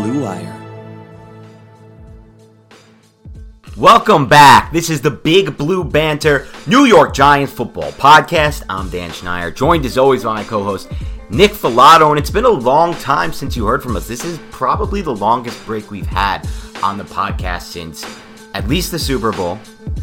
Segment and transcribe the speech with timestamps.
[0.00, 0.56] Blue Wire.
[3.76, 4.72] Welcome back.
[4.72, 8.62] This is the Big Blue Banter New York Giants football podcast.
[8.70, 10.90] I'm Dan Schneider, joined as always by my co-host
[11.28, 14.08] Nick Falato, and it's been a long time since you heard from us.
[14.08, 16.48] This is probably the longest break we've had
[16.82, 18.02] on the podcast since
[18.54, 19.58] at least the Super Bowl,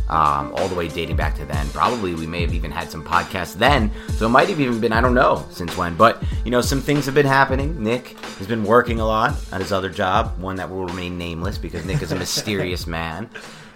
[0.09, 1.67] um, all the way dating back to then.
[1.69, 4.93] Probably we may have even had some podcasts then, so it might have even been,
[4.93, 5.95] I don't know since when.
[5.95, 7.81] But, you know, some things have been happening.
[7.83, 11.57] Nick has been working a lot at his other job, one that will remain nameless
[11.57, 13.29] because Nick is a mysterious man,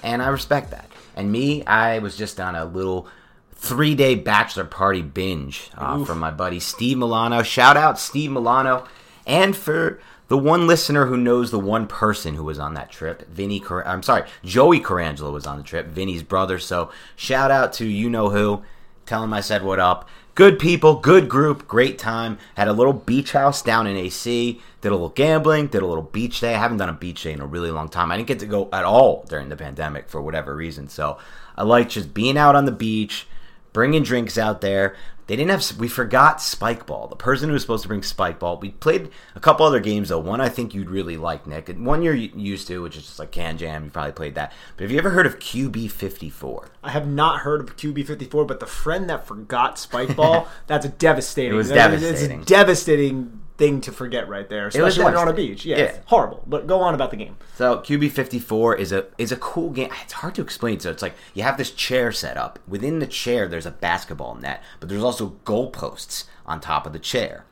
[0.04, 0.90] and I respect that.
[1.16, 3.08] And me, I was just on a little
[3.54, 7.44] three day bachelor party binge uh, from my buddy Steve Milano.
[7.44, 8.88] Shout out Steve Milano.
[9.28, 10.00] And for
[10.32, 13.86] the one listener who knows the one person who was on that trip, Vinny, Car-
[13.86, 16.58] I'm sorry, Joey Carangelo was on the trip, Vinny's brother.
[16.58, 18.64] So shout out to you know who.
[19.06, 20.08] Tell him I said what up.
[20.34, 22.38] Good people, good group, great time.
[22.56, 24.62] Had a little beach house down in AC.
[24.80, 26.56] Did a little gambling, did a little beach day.
[26.56, 28.10] I haven't done a beach day in a really long time.
[28.10, 30.88] I didn't get to go at all during the pandemic for whatever reason.
[30.88, 31.18] So
[31.58, 33.28] I like just being out on the beach,
[33.74, 34.96] bringing drinks out there.
[35.28, 35.80] They didn't have.
[35.80, 37.08] We forgot Spike Ball.
[37.08, 38.58] The person who was supposed to bring Spike Ball.
[38.58, 40.20] We played a couple other games though.
[40.20, 41.70] One I think you'd really like, Nick.
[41.70, 43.86] And one you're used to, which is just like Can Jam.
[43.86, 44.54] You probably played that.
[44.76, 46.70] But have you ever heard of QB fifty four?
[46.84, 50.48] I have not heard of QB fifty four, but the friend that forgot Spike Ball.
[50.68, 51.54] that's a devastating.
[51.54, 52.40] It was that devastating.
[52.42, 55.66] It's devastating thing to forget right there, especially when you're on a beach.
[55.66, 55.98] Yeah, Yeah.
[56.06, 56.44] horrible.
[56.48, 57.38] But go on about the game.
[57.56, 59.92] So QB fifty four is a is a cool game.
[60.04, 60.80] It's hard to explain.
[60.80, 62.58] So it's like you have this chair set up.
[62.68, 67.00] Within the chair, there's a basketball net, but there's also goalposts on top of the
[67.00, 67.46] chair.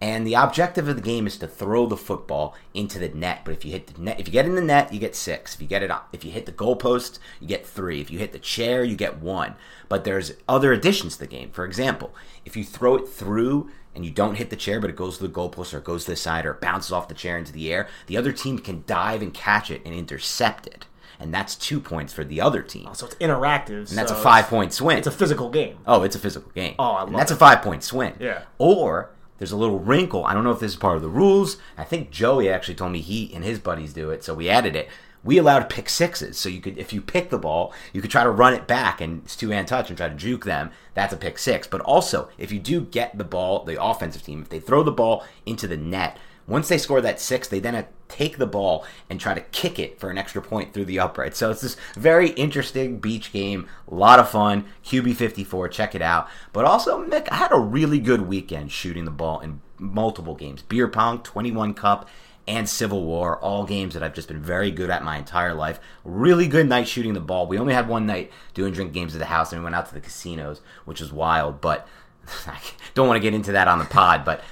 [0.00, 3.40] And the objective of the game is to throw the football into the net.
[3.44, 5.54] But if you hit the net, if you get in the net, you get six.
[5.54, 8.00] If you get it, if you hit the goalpost, you get three.
[8.00, 9.54] If you hit the chair, you get one.
[9.88, 11.50] But there's other additions to the game.
[11.52, 14.96] For example, if you throw it through and you don't hit the chair, but it
[14.96, 17.14] goes to the goalpost or it goes to the side or it bounces off the
[17.14, 20.86] chair into the air, the other team can dive and catch it and intercept it.
[21.20, 22.86] And that's two points for the other team.
[22.88, 23.88] Oh, so it's interactive.
[23.88, 24.98] And that's so a five point swing.
[24.98, 25.78] It's a physical game.
[25.86, 26.74] Oh, it's a physical game.
[26.78, 27.34] Oh, I love and that's it.
[27.34, 28.14] a five point swing.
[28.18, 28.42] Yeah.
[28.58, 30.24] Or there's a little wrinkle.
[30.24, 31.56] I don't know if this is part of the rules.
[31.78, 34.74] I think Joey actually told me he and his buddies do it, so we added
[34.76, 34.88] it.
[35.24, 38.22] We allowed pick sixes, so you could, if you pick the ball, you could try
[38.22, 40.70] to run it back and it's two hand touch and try to juke them.
[40.92, 41.66] That's a pick six.
[41.66, 44.92] But also, if you do get the ball, the offensive team, if they throw the
[44.92, 48.84] ball into the net, once they score that six, they then uh, take the ball
[49.08, 51.34] and try to kick it for an extra point through the upright.
[51.34, 54.66] So it's this very interesting beach game, a lot of fun.
[54.84, 56.28] QB54, check it out.
[56.52, 60.62] But also, Mick, I had a really good weekend shooting the ball in multiple games.
[60.62, 62.08] Beer pong, 21 cup,
[62.46, 65.80] and Civil War, all games that I've just been very good at my entire life.
[66.04, 67.46] Really good night shooting the ball.
[67.46, 69.86] We only had one night doing drink games at the house, and we went out
[69.88, 71.60] to the casinos, which was wild.
[71.60, 71.88] But
[72.46, 72.58] I
[72.94, 74.24] don't want to get into that on the pod.
[74.24, 74.42] But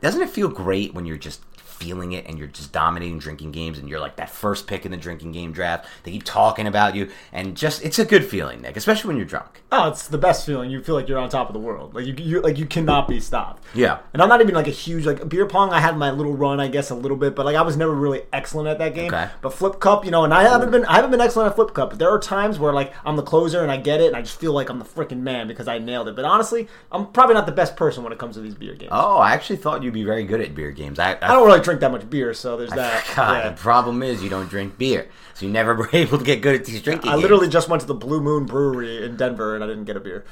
[0.00, 1.42] doesn't it feel great when you're just
[1.82, 4.92] feeling it and you're just dominating drinking games and you're like that first pick in
[4.92, 5.86] the drinking game draft.
[6.04, 9.26] They keep talking about you and just it's a good feeling, Nick, especially when you're
[9.26, 9.62] drunk.
[9.72, 10.70] Oh, it's the best feeling.
[10.70, 11.94] You feel like you're on top of the world.
[11.94, 13.64] Like you, you like you cannot be stopped.
[13.74, 13.98] Yeah.
[14.12, 15.70] And I'm not even like a huge like beer pong.
[15.70, 17.92] I had my little run, I guess, a little bit, but like I was never
[17.92, 19.12] really excellent at that game.
[19.12, 19.28] Okay.
[19.40, 21.74] But flip cup, you know, and I haven't been I haven't been excellent at flip
[21.74, 21.90] cup.
[21.90, 24.22] But there are times where like I'm the closer and I get it, and I
[24.22, 26.16] just feel like I'm the freaking man because I nailed it.
[26.16, 28.92] But honestly, I'm probably not the best person when it comes to these beer games.
[28.92, 30.98] Oh, I actually thought you'd be very good at beer games.
[30.98, 33.04] I, I don't really drink that much beer, so there's that.
[33.16, 33.50] God, Yeah.
[33.50, 36.54] the problem is you don't drink beer, so you never were able to get good
[36.54, 37.08] at these drinking.
[37.08, 37.22] I games.
[37.22, 40.00] literally just went to the Blue Moon Brewery in Denver and I didn't get a
[40.00, 40.24] beer.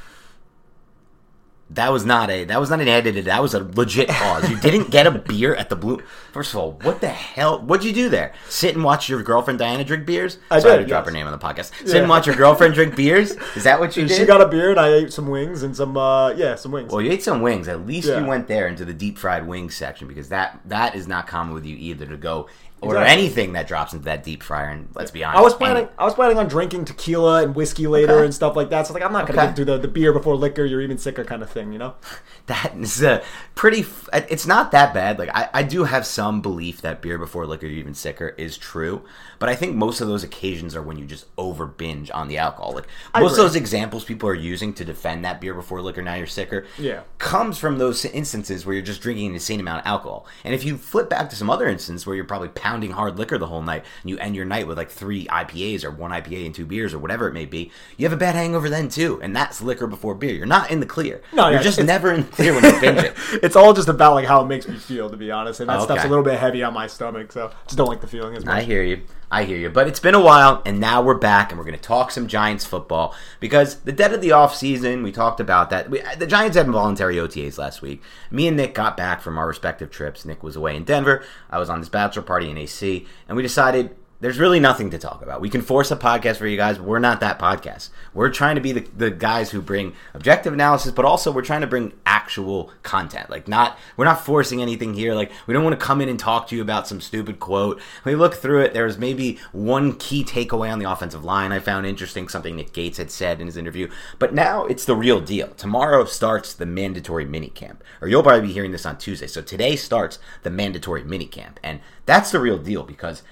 [1.72, 3.26] That was not a that was not an edited.
[3.26, 4.50] That was a legit pause.
[4.50, 6.02] You didn't get a beer at the blue.
[6.32, 7.60] First of all, what the hell?
[7.60, 8.32] What'd you do there?
[8.48, 10.38] Sit and watch your girlfriend Diana drink beers?
[10.50, 11.72] I Sorry did, to drop her name on the podcast.
[11.78, 12.00] Sit Yeah.
[12.00, 13.32] and watch your girlfriend drink beers.
[13.56, 14.16] Is that what you did?
[14.16, 16.92] She got a beer and I ate some wings and some uh yeah some wings.
[16.92, 17.68] Well, you ate some wings.
[17.68, 18.20] At least Yeah.
[18.20, 21.54] you went there into the deep fried wings section because that that is not common
[21.54, 22.48] with you either to go
[22.82, 23.22] order Exactly.
[23.24, 24.68] anything that drops into that deep fryer.
[24.68, 25.84] And let's be honest, I was planning.
[25.84, 28.24] any- I was planning on drinking tequila and whiskey later Okay.
[28.24, 28.86] and stuff like that.
[28.86, 29.48] So like, I'm not gonna Okay.
[29.48, 30.64] get through the, the beer before liquor.
[30.64, 31.94] You're even sicker kind of thing, you know.
[32.46, 33.22] that is a
[33.54, 33.80] pretty.
[33.80, 35.18] f- It's not that bad.
[35.18, 38.56] Like I, I do have some belief that beer before liquor, you're even sicker, is
[38.56, 39.02] true.
[39.40, 42.38] But I think most of those occasions are when you just over binge on the
[42.38, 42.74] alcohol.
[42.74, 42.86] Like
[43.18, 46.28] most of those examples people are using to defend that beer before liquor, now you're
[46.28, 46.66] sicker.
[46.78, 47.00] Yeah.
[47.18, 50.26] comes from those instances where you're just drinking an insane amount of alcohol.
[50.44, 53.38] And if you flip back to some other instance where you're probably pounding hard liquor
[53.38, 56.46] the whole night and you end your night with like three IPAs or one IPA
[56.46, 59.18] and two beers or whatever it may be, you have a bad hangover then too.
[59.22, 60.34] And that's liquor before beer.
[60.34, 61.22] You're not in the clear.
[61.32, 63.14] No, you're yeah, just never in the clear when you binge it.
[63.42, 65.60] It's all just about like how it makes me feel, to be honest.
[65.60, 68.02] And that Oh, stuff's a little bit heavy on my stomach, so just don't like
[68.02, 68.54] the feeling as much.
[68.54, 69.00] I hear you.
[69.30, 69.70] I hear you.
[69.70, 72.26] But it's been a while, and now we're back, and we're going to talk some
[72.26, 75.88] Giants football because the dead of the offseason, we talked about that.
[75.88, 78.02] We, the Giants had involuntary OTAs last week.
[78.30, 80.24] Me and Nick got back from our respective trips.
[80.24, 81.22] Nick was away in Denver.
[81.48, 84.98] I was on this bachelor party in AC, and we decided there's really nothing to
[84.98, 85.40] talk about.
[85.40, 87.88] We can force a podcast for you guys, but we're not that podcast.
[88.12, 91.62] We're trying to be the, the guys who bring objective analysis, but also we're trying
[91.62, 93.30] to bring actual content.
[93.30, 95.14] Like not we're not forcing anything here.
[95.14, 97.80] Like we don't want to come in and talk to you about some stupid quote.
[98.04, 98.74] We look through it.
[98.74, 102.72] There was maybe one key takeaway on the offensive line I found interesting, something Nick
[102.72, 103.88] Gates had said in his interview.
[104.18, 105.48] But now it's the real deal.
[105.48, 107.78] Tomorrow starts the mandatory minicamp.
[108.02, 109.26] Or you'll probably be hearing this on Tuesday.
[109.26, 111.56] So today starts the mandatory minicamp.
[111.62, 113.22] And that's the real deal because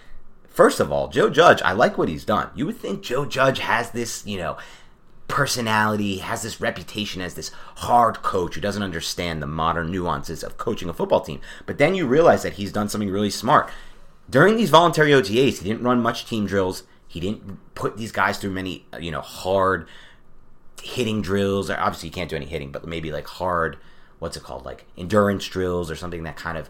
[0.59, 2.51] First of all, Joe Judge, I like what he's done.
[2.53, 4.57] You would think Joe Judge has this, you know,
[5.29, 10.59] personality, has this reputation as this hard coach who doesn't understand the modern nuances of
[10.59, 11.41] coaching a football team.
[11.65, 13.71] But then you realize that he's done something really smart.
[14.29, 16.83] During these voluntary OTAs, he didn't run much team drills.
[17.07, 19.87] He didn't put these guys through many, uh, you know, hard
[20.83, 21.71] hitting drills.
[21.71, 23.79] Obviously, you can't do any hitting, but maybe like hard,
[24.19, 26.69] what's it called, like endurance drills or something that kind of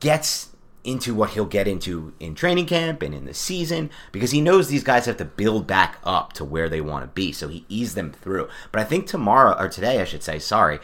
[0.00, 0.55] gets
[0.86, 4.68] into what he'll get into in training camp and in the season because he knows
[4.68, 7.32] these guys have to build back up to where they want to be.
[7.32, 8.48] So he eased them through.
[8.70, 10.78] But I think tomorrow, or today, I should say, sorry,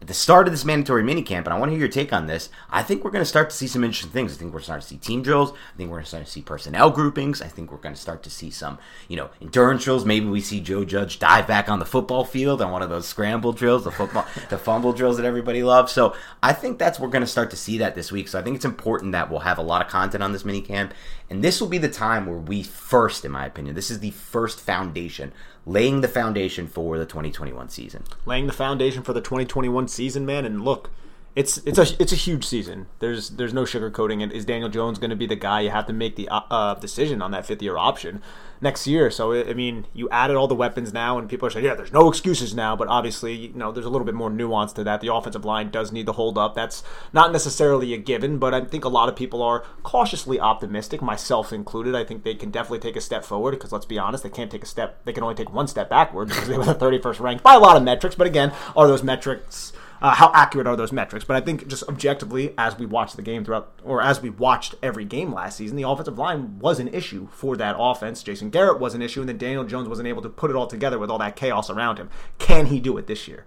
[0.00, 2.26] at the start of this mandatory minicamp, and I want to hear your take on
[2.26, 4.32] this, I think we're going to start to see some interesting things.
[4.32, 5.50] I think we're starting to see team drills.
[5.50, 7.42] I think we're going to start to see personnel groupings.
[7.42, 8.78] I think we're going to start to see some,
[9.08, 10.04] you know, endurance drills.
[10.04, 13.08] Maybe we see Joe Judge dive back on the football field on one of those
[13.08, 15.90] scramble drills, the football, the fumble drills that everybody loves.
[15.90, 18.28] So I think that's we're going to start to see that this week.
[18.28, 20.92] So I think it's important that we'll have a lot of content on this minicamp,
[21.28, 24.12] and this will be the time where we first, in my opinion, this is the
[24.12, 25.32] first foundation,
[25.68, 28.02] laying the foundation for the 2021 season.
[28.24, 30.46] laying the foundation for the 2021 season, man.
[30.46, 30.90] And look,
[31.36, 32.86] it's it's a it's a huge season.
[32.98, 34.32] There's there's no sugarcoating it.
[34.32, 35.60] Is Daniel Jones going to be the guy?
[35.60, 38.22] You have to make the uh, uh, decision on that fifth year option
[38.60, 39.10] next year.
[39.10, 41.92] So I mean, you added all the weapons now, and people are saying, yeah, there's
[41.92, 42.74] no excuses now.
[42.74, 45.00] But obviously, you know, there's a little bit more nuance to that.
[45.00, 46.54] The offensive line does need to hold up.
[46.54, 46.82] That's
[47.12, 51.52] not necessarily a given, but I think a lot of people are cautiously optimistic, myself
[51.52, 51.94] included.
[51.94, 54.50] I think they can definitely take a step forward because let's be honest, they can't
[54.50, 55.04] take a step.
[55.04, 57.60] They can only take one step backward because they were the 31st ranked by a
[57.60, 58.16] lot of metrics.
[58.16, 59.72] But again, are those metrics?
[60.00, 61.24] Uh, how accurate are those metrics?
[61.24, 64.74] But I think just objectively, as we watched the game throughout, or as we watched
[64.82, 68.22] every game last season, the offensive line was an issue for that offense.
[68.22, 70.66] Jason Garrett was an issue, and then Daniel Jones wasn't able to put it all
[70.66, 72.10] together with all that chaos around him.
[72.38, 73.44] Can he do it this year?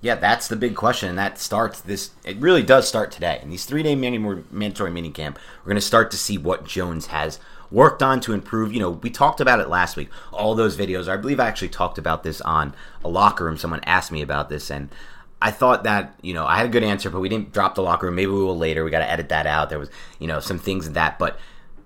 [0.00, 2.10] Yeah, that's the big question, and that starts this.
[2.24, 3.40] It really does start today.
[3.42, 7.40] In these three-day mandatory mini camp, we're going to start to see what Jones has
[7.72, 8.72] worked on to improve.
[8.72, 10.08] You know, we talked about it last week.
[10.32, 11.08] All those videos.
[11.08, 13.56] I believe I actually talked about this on a locker room.
[13.56, 14.88] Someone asked me about this, and
[15.40, 17.82] I thought that you know I had a good answer, but we didn't drop the
[17.82, 18.16] locker room.
[18.16, 18.84] Maybe we will later.
[18.84, 19.70] We got to edit that out.
[19.70, 21.38] There was you know some things in that, but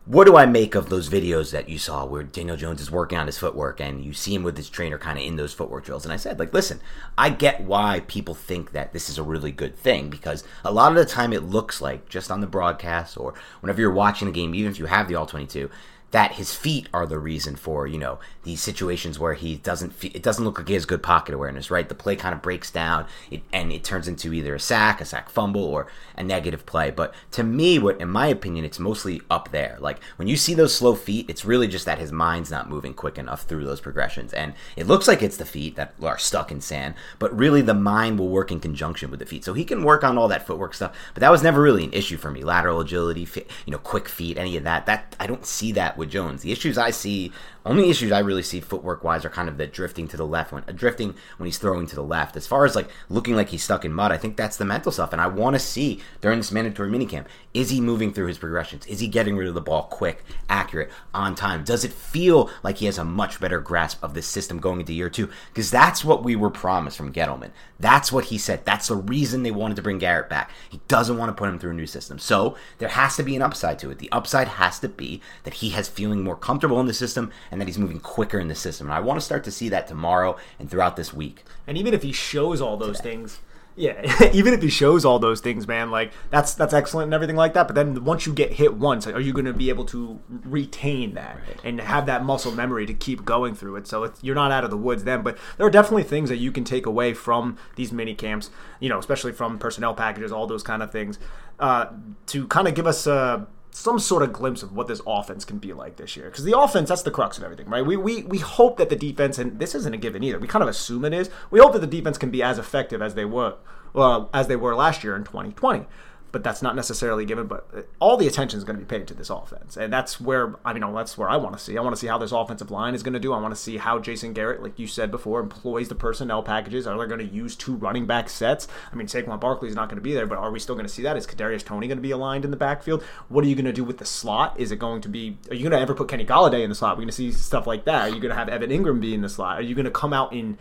[0.04, 3.18] what do I make of those videos that you saw where Daniel Jones is working
[3.18, 5.84] on his footwork and you see him with his trainer kind of in those footwork
[5.84, 6.04] drills?
[6.04, 6.80] And I said, like, listen,
[7.16, 10.90] I get why people think that this is a really good thing because a lot
[10.90, 14.32] of the time it looks like just on the broadcast or whenever you're watching the
[14.32, 15.70] game, even if you have the all 22,
[16.10, 20.12] that his feet are the reason for you know these situations where he doesn't fe-
[20.14, 21.88] it doesn't look like he has good pocket awareness right?
[21.88, 25.04] The play kind of breaks down it, and it turns into either a sack a
[25.04, 26.90] sack fumble or a negative play.
[26.90, 29.76] But to me what in my opinion it's mostly up there.
[29.80, 32.94] Like when you see those slow feet it's really just that his mind's not moving
[32.94, 34.32] quick enough through those progressions.
[34.32, 37.74] And it looks like it's the feet that are stuck in sand but really the
[37.74, 39.44] mind will work in conjunction with the feet.
[39.44, 41.92] So he can work on all that footwork stuff but that was never really an
[41.92, 42.42] issue for me.
[42.42, 43.26] Lateral agility
[43.66, 46.42] you know quick feet any of that that I don't see that with Jones.
[46.42, 47.32] The issues I see
[47.64, 50.52] only issues I really see footwork wise are kind of the drifting to the left
[50.52, 52.36] when uh, drifting when he's throwing to the left.
[52.36, 54.92] As far as like looking like he's stuck in mud, I think that's the mental
[54.92, 55.12] stuff.
[55.12, 58.86] And I want to see during this mandatory minicamp, is he moving through his progressions?
[58.86, 61.64] Is he getting rid of the ball quick, accurate, on time?
[61.64, 64.92] Does it feel like he has a much better grasp of this system going into
[64.92, 65.28] year two?
[65.48, 67.50] Because that's what we were promised from Gettleman.
[67.78, 68.64] That's what he said.
[68.64, 70.50] That's the reason they wanted to bring Garrett back.
[70.68, 72.18] He doesn't want to put him through a new system.
[72.18, 73.98] So there has to be an upside to it.
[73.98, 77.60] The upside has to be that he has feeling more comfortable in the system and
[77.60, 78.88] that he's moving quicker in the system.
[78.88, 81.44] And I want to start to see that tomorrow and throughout this week.
[81.66, 83.10] And even if he shows all those Today.
[83.10, 83.40] things,
[83.76, 87.36] yeah, even if he shows all those things, man, like that's that's excellent and everything
[87.36, 87.66] like that.
[87.66, 91.14] But then once you get hit once, are you going to be able to retain
[91.14, 91.60] that right.
[91.64, 93.86] and have that muscle memory to keep going through it?
[93.86, 95.22] So you're not out of the woods then.
[95.22, 98.88] But there are definitely things that you can take away from these mini camps, you
[98.88, 101.18] know, especially from personnel packages, all those kind of things,
[101.58, 101.86] uh,
[102.26, 105.58] to kind of give us a some sort of glimpse of what this offense can
[105.58, 106.26] be like this year.
[106.26, 107.84] Because the offense, that's the crux of everything, right?
[107.84, 110.38] We, we we hope that the defense, and this isn't a given either.
[110.38, 111.30] We kind of assume it is.
[111.50, 113.54] We hope that the defense can be as effective as they were,
[113.92, 115.86] well, as they were last year in 2020
[116.32, 117.46] but that's not necessarily given.
[117.46, 120.56] But all the attention is going to be paid to this offense, and that's where
[120.64, 121.76] I mean, oh, that's where I want to see.
[121.76, 123.32] I want to see how this offensive line is going to do.
[123.32, 126.86] I want to see how Jason Garrett, like you said before, employs the personnel packages.
[126.86, 128.66] Are they going to use two running back sets?
[128.90, 130.86] I mean, Saquon Barkley is not going to be there, but are we still going
[130.86, 131.16] to see that?
[131.16, 133.02] Is Kadarius Toney going to be aligned in the backfield?
[133.28, 134.58] What are you going to do with the slot?
[134.58, 135.36] Is it going to be?
[135.50, 136.96] Are you going to ever put Kenny Golladay in the slot?
[136.96, 138.08] We're going to see stuff like that.
[138.08, 139.58] Are you going to have Evan Engram be in the slot?
[139.58, 140.56] Are you going to come out in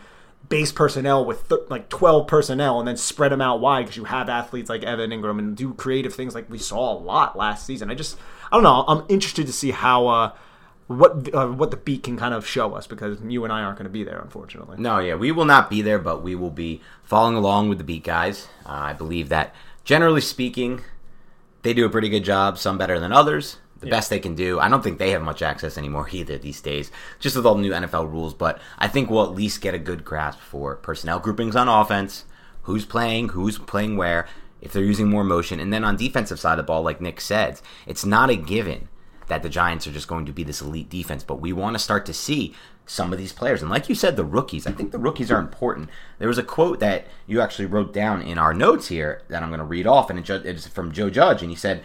[0.48, 4.04] base personnel with th- like 12 personnel and then spread them out wide because you
[4.04, 7.66] have athletes like Evan Engram and do creative things like we saw a lot last
[7.66, 7.90] season.
[7.90, 8.18] I just,
[8.50, 8.84] I don't know.
[8.86, 10.32] I'm interested to see how, uh,
[10.88, 13.78] what uh, what the beat can kind of show us because you and I aren't
[13.78, 14.76] going to be there, unfortunately.
[14.78, 17.84] No, yeah, we will not be there, but we will be following along with the
[17.84, 18.48] beat guys.
[18.66, 20.82] Uh, I believe that generally speaking,
[21.62, 22.58] they do a pretty good job.
[22.58, 23.96] Some better than others the yeah.
[23.96, 24.58] best they can do.
[24.58, 27.60] I don't think they have much access anymore either these days, just with all the
[27.60, 28.32] new NFL rules.
[28.32, 32.24] But I think we'll at least get a good grasp for personnel groupings on offense,
[32.62, 34.26] who's playing, who's playing where,
[34.60, 37.20] if they're using more motion, and then on defensive side of the ball, like Nick
[37.20, 38.88] said, it's not a given
[39.26, 41.78] that the Giants are just going to be this elite defense, but we want to
[41.78, 42.54] start to see
[42.86, 43.62] some of these players.
[43.62, 45.88] And like you said, the rookies, I think the rookies are important.
[46.18, 49.50] There was a quote that you actually wrote down in our notes here that I'm
[49.50, 51.82] going to read off, and it's from Joe Judge, and he said,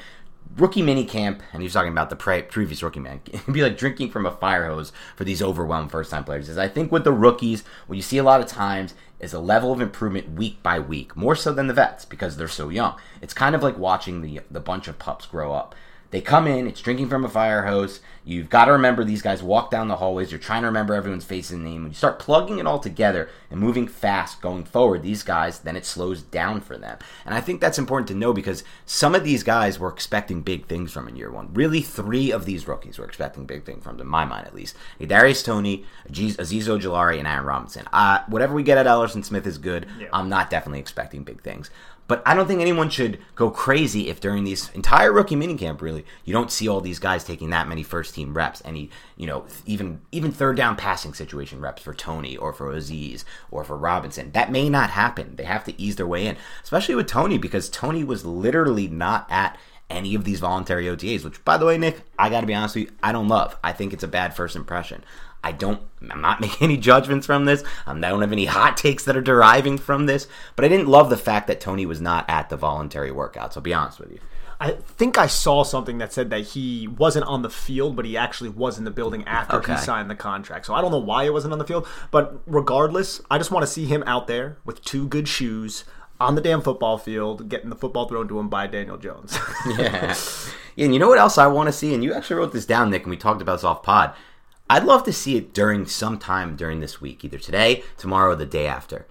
[0.55, 3.21] rookie mini camp, and he was talking about the pre- previous rookie man.
[3.31, 6.49] It'd be like drinking from a fire hose for these overwhelmed first time players.
[6.49, 9.39] Is I think with the rookies, what you see a lot of times is a
[9.39, 12.95] level of improvement week by week, more so than the vets because they're so young.
[13.21, 15.75] It's kind of like watching the the bunch of pups grow up.
[16.09, 17.99] They come in, it's drinking from a fire hose.
[18.23, 20.31] You've got to remember these guys walk down the hallways.
[20.31, 21.83] You're trying to remember everyone's face and name.
[21.83, 25.75] When you start plugging it all together and moving fast going forward, these guys, then
[25.77, 26.97] it slows down for them.
[27.25, 30.67] And I think that's important to know because some of these guys were expecting big
[30.67, 31.53] things from in year one.
[31.53, 34.55] Really, three of these rookies were expecting big things from them, in my mind at
[34.55, 34.75] least.
[35.05, 37.87] Darius Toney, Azeez Ojulari, and Aaron Robinson.
[37.93, 39.87] Uh, whatever we get at Elerson Smith is good.
[39.99, 40.07] Yeah.
[40.11, 41.69] I'm not definitely expecting big things.
[42.07, 46.05] But I don't think anyone should go crazy if during these entire rookie minicamp, really,
[46.23, 49.45] you don't see all these guys taking that many first team reps, any you know,
[49.65, 54.31] even even third down passing situation reps for Toney or for Azeez or for Robinson.
[54.31, 55.35] That may not happen.
[55.35, 59.27] They have to ease their way in, especially with Toney because Toney was literally not
[59.29, 59.57] at
[59.89, 62.75] any of these voluntary OTAs, which, by the way, Nick, I got to be honest
[62.75, 63.57] with you, I don't love.
[63.63, 65.03] I think it's a bad first impression.
[65.43, 67.63] I don't, I'm not making any judgments from this.
[67.85, 70.87] Um, I don't have any hot takes that are deriving from this, but I didn't
[70.87, 73.55] love the fact that Toney was not at the voluntary workouts.
[73.55, 74.19] I'll be honest with you.
[74.59, 78.17] I think I saw something that said that he wasn't on the field, but he
[78.17, 79.73] actually was in the building after okay.
[79.73, 80.65] he signed the contract.
[80.65, 83.63] So I don't know why he wasn't on the field, but regardless, I just want
[83.63, 85.83] to see him out there with two good shoes
[86.19, 89.37] on the damn football field, getting the football thrown to him by Daniel Jones.
[89.67, 90.15] yeah.
[90.75, 90.85] yeah.
[90.85, 91.93] And you know what else I want to see?
[91.93, 94.15] And you actually wrote this down, Nick, and we talked about this off pod.
[94.69, 98.35] I'd love to see it during some time during this week, either today, tomorrow, or
[98.35, 99.07] the day after.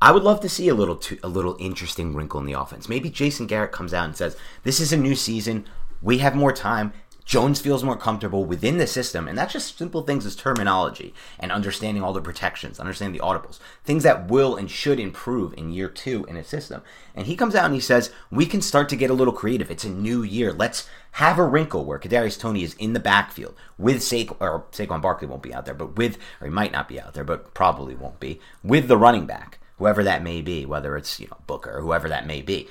[0.00, 2.88] I would love to see a little too, a little interesting wrinkle in the offense.
[2.88, 5.66] Maybe Jason Garrett comes out and says, "This is a new season.
[6.00, 6.92] We have more time.
[7.28, 11.52] Jones feels more comfortable within the system, and that's just simple things as terminology and
[11.52, 15.90] understanding all the protections, understanding the audibles, things that will and should improve in year
[15.90, 16.80] two in a system.
[17.14, 19.70] And he comes out and he says, "We can start to get a little creative.
[19.70, 20.54] It's a new year.
[20.54, 25.02] Let's have a wrinkle where Kadarius Toney is in the backfield with Saquon, or Saquon
[25.02, 27.52] Barkley won't be out there, but with, or he might not be out there, but
[27.52, 31.36] probably won't be with the running back, whoever that may be, whether it's you know
[31.46, 32.68] Booker or whoever that may be."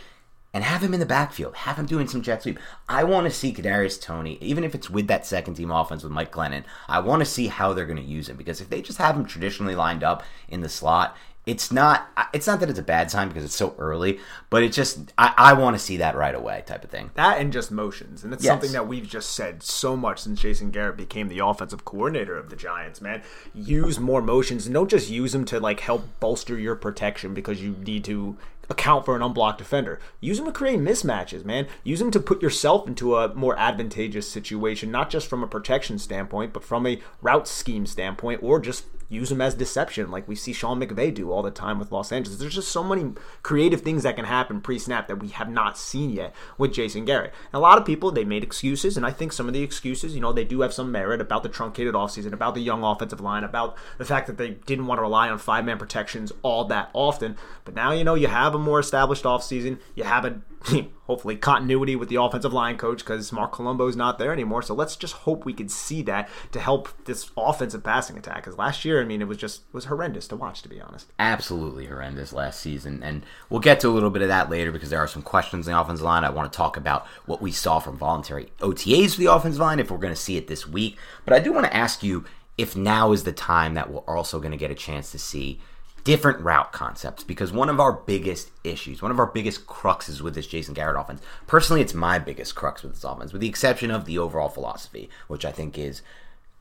[0.53, 1.55] And have him in the backfield.
[1.55, 2.57] Have him doing some jet sweep.
[2.89, 6.11] I want to see Kadarius Toney, even if it's with that second team offense with
[6.11, 6.63] Mike Glennon.
[6.87, 9.15] I want to see how they're going to use him because if they just have
[9.15, 12.09] him traditionally lined up in the slot, it's not.
[12.33, 15.33] It's not that it's a bad sign because it's so early, but it's just I,
[15.37, 17.11] I want to see that right away, type of thing.
[17.13, 18.51] That and just motions, and it's Yes.
[18.51, 22.49] something that we've just said so much since Jason Garrett became the offensive coordinator of
[22.49, 22.99] the Giants.
[22.99, 23.21] Man,
[23.53, 27.61] use more motions, and don't just use them to like help bolster your protection because
[27.61, 28.37] you need to
[28.69, 29.99] account for an unblocked defender.
[30.19, 31.67] Use them to create mismatches, man.
[31.83, 35.99] Use them to put yourself into a more advantageous situation, not just from a protection
[35.99, 40.35] standpoint, but from a route scheme standpoint, or just use them as deception, like we
[40.35, 42.39] see Sean McVay do all the time with Los Angeles.
[42.39, 46.09] There's just so many creative things that can happen pre-snap that we have not seen
[46.09, 47.33] yet with Jason Garrett.
[47.51, 50.13] And a lot of people they made excuses, and I think some of the excuses,
[50.13, 53.21] you know, they do have some merit about the truncated offseason, about the young offensive
[53.21, 56.89] line, about the fact that they didn't want to rely on five-man protections all that
[56.93, 57.37] often.
[57.63, 59.79] But now you know you have a more established offseason.
[59.95, 60.41] You have a
[61.05, 64.61] hopefully continuity with the offensive line coach because Marc Colombo's not there anymore.
[64.61, 68.37] So let's just hope we can see that to help this offensive passing attack.
[68.37, 71.11] Because last year, I mean, it was just was horrendous to watch, to be honest.
[71.19, 73.01] absolutely horrendous last season.
[73.03, 75.67] And we'll get to a little bit of that later because there are some questions
[75.67, 76.23] in the offensive line.
[76.23, 79.79] I want to talk about what we saw from voluntary OTAs for the offensive line,
[79.79, 80.97] if we're going to see it this week.
[81.25, 82.25] But I do want to ask you
[82.57, 85.59] if now is the time that we're also going to get a chance to see
[86.07, 90.35] different route concepts because one of our biggest issues, one of our biggest cruxes with
[90.35, 93.91] this Jason Garrett offense, personally, it's my biggest crux with this offense, with the exception
[93.91, 96.01] of the overall philosophy, which I think is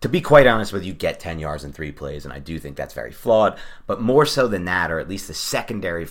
[0.01, 2.59] to be quite honest with you, get 10 yards in three plays, and I do
[2.59, 3.57] think that's very flawed.
[3.87, 6.09] But more so than that, or at least the secondary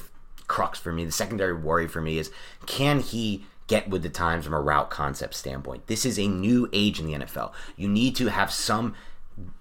[0.47, 2.31] crux for me, the secondary worry for me is
[2.65, 5.87] can he get with the times from a route concept standpoint?
[5.87, 7.51] This is a new age in the NFL.
[7.75, 8.95] You need to have some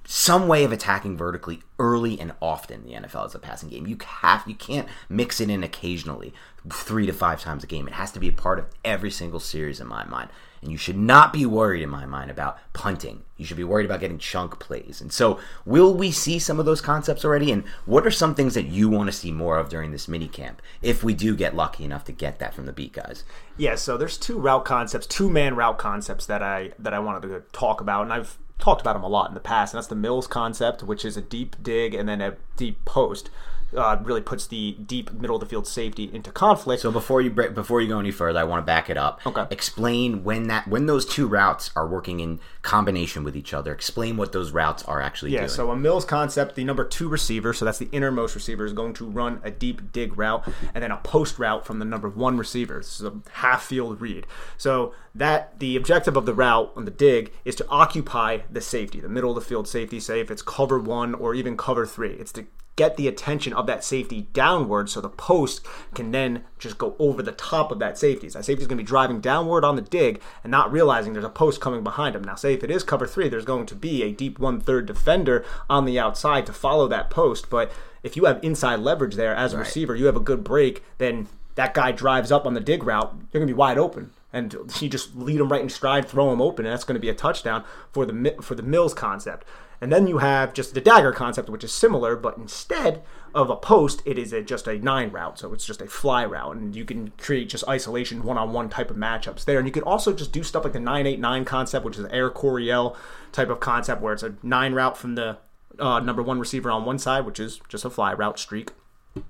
[0.07, 3.87] some way of attacking vertically early and often in the NFL as a passing game.
[3.87, 6.33] You have you can't mix it in occasionally,
[6.71, 7.89] three to five times a game.
[7.89, 10.31] It has to be a part of every single series in my mind.
[10.63, 13.23] And you should not be worried in my mind about punting.
[13.37, 15.03] You should be worried about getting chunk plays.
[15.03, 17.53] And so, will we see some of those concepts already?
[17.53, 20.27] And what are some things that you want to see more of during this mini
[20.27, 23.25] camp if we do get lucky enough to get that from the beat guys?
[23.59, 27.29] Yeah, so there's two route concepts, two man route concepts that I that I wanted
[27.29, 29.75] to talk about, and I've talked about them a lot in the past.
[29.75, 33.31] And that's the Mills concept, which is a deep dig and then a deep post.
[33.75, 36.83] Uh, really puts the deep middle of the field safety into conflict.
[36.83, 39.21] So before you break, before you go any further, I want to back it up.
[39.27, 39.47] Okay.
[39.51, 43.73] Explain when that when those two routes are working in combination with each other.
[43.73, 45.43] Explain what those routes are actually doing.
[45.43, 45.57] Yeah, doing.
[45.57, 48.95] so a Mills concept, the number two receiver, so that's the innermost receiver, is going
[48.95, 52.39] to run a deep dig route and then a post route from the number one
[52.39, 52.79] receiver.
[52.79, 54.27] This is a half field read.
[54.57, 59.01] So that the objective of the route on the dig is to occupy the safety,
[59.01, 62.15] the middle of the field safety, say if it's cover one or even cover three.
[62.15, 66.79] It's to get the attention of that safety downward so the post can then just
[66.79, 68.29] go over the top of that safety.
[68.29, 71.13] So that safety is going to be driving downward on the dig and not realizing
[71.13, 72.25] there's a post coming behind him.
[72.25, 74.87] Now, say if it is cover three, there's going to be a deep one third
[74.87, 77.49] defender on the outside to follow that post.
[77.49, 77.71] But
[78.03, 81.29] if you have inside leverage there as a receiver, you have a good break, then
[81.55, 84.11] that guy drives up on the dig route, you're going to be wide open.
[84.33, 87.01] And you just lead him right in stride, throw him open, and that's going to
[87.01, 89.47] be a touchdown for the for the Mills concept.
[89.81, 93.03] And then you have just the dagger concept, which is similar, but instead
[93.35, 95.39] of a post, it is a, just a nine route.
[95.39, 96.57] So it's just a fly route.
[96.57, 99.59] And you can create just isolation one on one type of matchups there.
[99.59, 102.31] And you can also just do stuff like the 989 concept, which is an Air
[102.31, 102.97] Coryell
[103.33, 105.39] type of concept where it's a nine route from the
[105.79, 108.71] uh, number one receiver on one side, which is just a fly route streak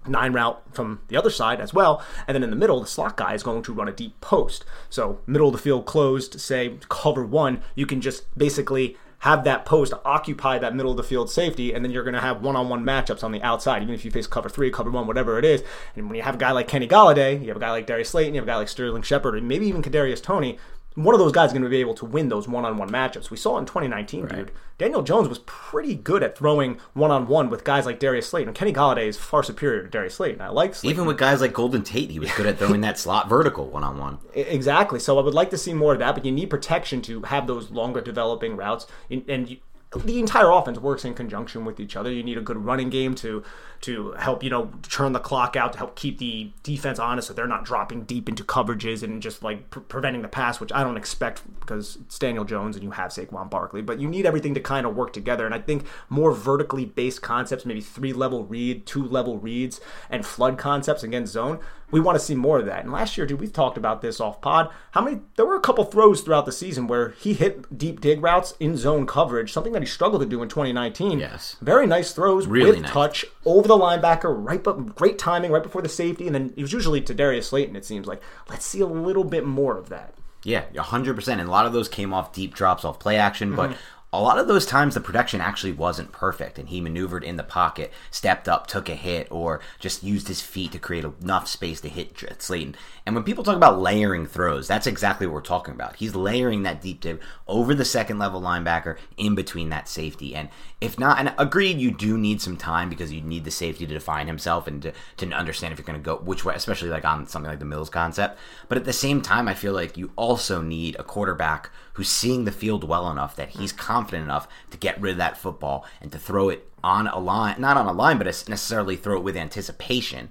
[0.07, 2.02] nine route from the other side as well.
[2.26, 4.64] And then in the middle, the slot guy is going to run a deep post.
[4.90, 9.64] So middle of the field closed, say cover one, you can just basically have that
[9.64, 12.84] post occupy that middle of the field safety, and then you're going to have one-on-one
[12.84, 15.64] matchups on the outside, even if you face cover three, cover one, whatever it is.
[15.96, 18.10] And when you have a guy like Kenny Golladay, you have a guy like Darius
[18.10, 20.58] Slayton, you have a guy like Sterling Shepard, and maybe even Kadarius Tony.
[20.94, 23.28] One of those guys is going to be able to win those one-on-one matchups.
[23.30, 24.52] We saw in 2019, dude.
[24.78, 28.48] Daniel Jones was pretty good at throwing one-on-one with guys like Darius Slayton.
[28.50, 30.40] And Kenny Golladay is far superior to Darius Slayton.
[30.40, 30.94] I like Slayton.
[30.94, 33.83] Even with guys like Golden Tate, he was good at throwing that slot vertical one
[33.83, 34.18] on one.
[34.37, 35.00] E- Exactly.
[35.00, 37.48] So I would like to see more of that, but you need protection to have
[37.48, 38.87] those longer developing routes.
[39.11, 39.57] And- And you,
[40.04, 42.11] the entire offense works in conjunction with each other.
[42.11, 43.44] You need a good running game to
[43.85, 47.35] to help you know turn the clock out to help keep the defense honest so
[47.35, 50.83] they're not dropping deep into coverages and just like pre- preventing the pass, which I
[50.85, 53.83] don't expect because it's Daniel Jones and you have Saquon Barkley.
[53.83, 57.23] But you need everything to kind of work together, and I think more vertically based
[57.23, 61.59] concepts, maybe three level read, two level reads, and flood concepts against zone.
[61.90, 62.83] We want to see more of that.
[62.83, 64.68] And last year, dude, we've talked about this off pod.
[64.92, 65.20] How many?
[65.37, 68.77] There were a couple throws throughout the season where he hit deep dig routes in
[68.77, 71.20] zone coverage, something that he struggled to do in 2019.
[71.20, 71.57] Yes.
[71.61, 72.90] very nice throws Really with nice.
[72.90, 76.62] touch over the linebacker, right, but great timing right before the safety, and then it
[76.62, 77.76] was usually to Darius Slayton.
[77.76, 80.14] It seems like let's see a little bit more of that.
[80.42, 81.28] Yeah, 100%.
[81.28, 83.56] And a lot of those came off deep drops off play action, Mm-hmm.
[83.56, 83.76] but
[84.12, 87.42] a lot of those times the protection actually wasn't perfect and he maneuvered in the
[87.42, 91.80] pocket, stepped up, took a hit, or just used his feet to create enough space
[91.80, 92.76] to hit Slayton.
[93.04, 95.96] And when people talk about layering throws, that's exactly what we're talking about.
[95.96, 100.32] He's layering that deep dip over the second level linebacker in between that safety.
[100.37, 100.48] And
[100.85, 103.94] if not, and agreed, you do need some time because you need the safety to
[103.94, 107.05] define himself and to, to understand if you're going to go which way, especially like
[107.05, 108.38] on something like the Mills concept.
[108.68, 112.44] But at the same time, I feel like you also need a quarterback who's seeing
[112.44, 116.12] the field well enough that he's confident enough to get rid of that football and
[116.12, 119.37] to throw it on a line, not on a line, but necessarily throw it with
[119.37, 120.29] anticipation.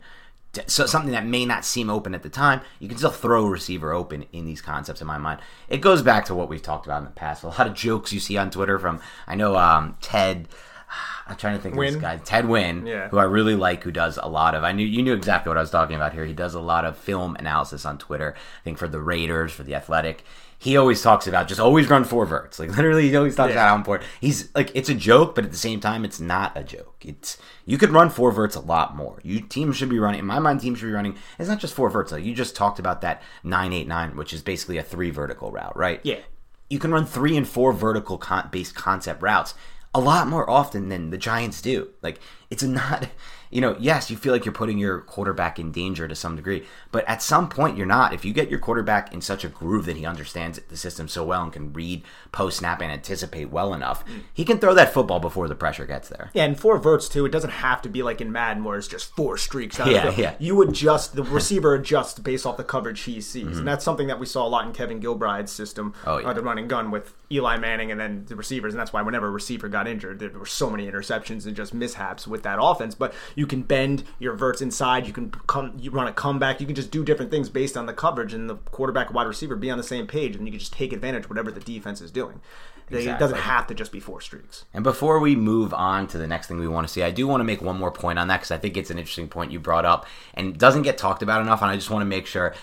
[0.67, 3.49] So something that may not seem open at the time, you can still throw a
[3.49, 5.01] receiver open in these concepts.
[5.01, 7.43] In my mind, it goes back to what we've talked about in the past.
[7.43, 10.47] A lot of jokes you see on Twitter from I know um, Ted.
[11.27, 13.07] I'm trying to think of this guy, Ted Nguyen, Yeah.
[13.07, 14.63] who I really like, who does a lot of.
[14.63, 16.25] I knew you knew exactly what I was talking about here.
[16.25, 18.35] He does a lot of film analysis on Twitter.
[18.35, 20.23] I think for the Raiders, for the Athletic.
[20.59, 22.59] He always talks about just always run four verts.
[22.59, 23.55] Like literally, he always talks Yeah.
[23.55, 24.09] about how important.
[24.21, 26.97] He's like it's a joke, but at the same time, it's not a joke.
[27.01, 29.19] It's you could run four verts a lot more.
[29.23, 30.19] You teams should be running.
[30.19, 31.15] In my mind, teams should be running.
[31.39, 32.11] It's not just four verts.
[32.11, 35.51] Like you just talked about that nine eight nine, which is basically a three vertical
[35.51, 35.99] route, right?
[36.03, 36.19] Yeah.
[36.69, 39.53] you can run three and four vertical con- based concept routes
[39.95, 41.89] a lot more often than the Giants do.
[42.01, 43.09] Like it's not,
[43.51, 46.65] you know, yes, you feel like you're putting your quarterback in danger to some degree,
[46.93, 48.13] but at some point you're not.
[48.13, 51.25] If you get your quarterback in such a groove that he understands the system so
[51.25, 55.19] well and can read post snap and anticipate well enough, he can throw that football
[55.19, 56.31] before the pressure gets there.
[56.33, 57.25] Yeah, and four verts too.
[57.25, 59.77] It doesn't have to be like in Madden where it's just four streaks.
[59.79, 60.35] Out Yeah, of yeah.
[60.39, 64.19] You adjust the receiver adjusts based off the coverage he sees, and that's something that
[64.19, 66.09] we saw a lot in Kevin Gilbride's system, Mm-hmm.
[66.09, 66.27] Oh, yeah.
[66.29, 69.27] uh, the running gun with Eli Manning and then the receivers, and that's why whenever
[69.27, 72.93] a receiver got injured, there were so many interceptions and just mishaps with that offense.
[72.93, 76.67] But you can bend your verts inside, you can come, you run a comeback, you
[76.67, 79.69] can just do different things based on the coverage, and the quarterback, wide receiver, be
[79.69, 82.11] on the same page, and you can just take advantage of whatever the defense is
[82.11, 82.41] doing.
[82.89, 84.65] It doesn't have to just be four streaks.
[84.73, 87.27] And before we move on to the next thing we want to see, I do
[87.27, 89.51] want to make one more point on that because I think it's an interesting point
[89.51, 91.61] you brought up and doesn't get talked about enough.
[91.61, 92.53] And I just want to make sure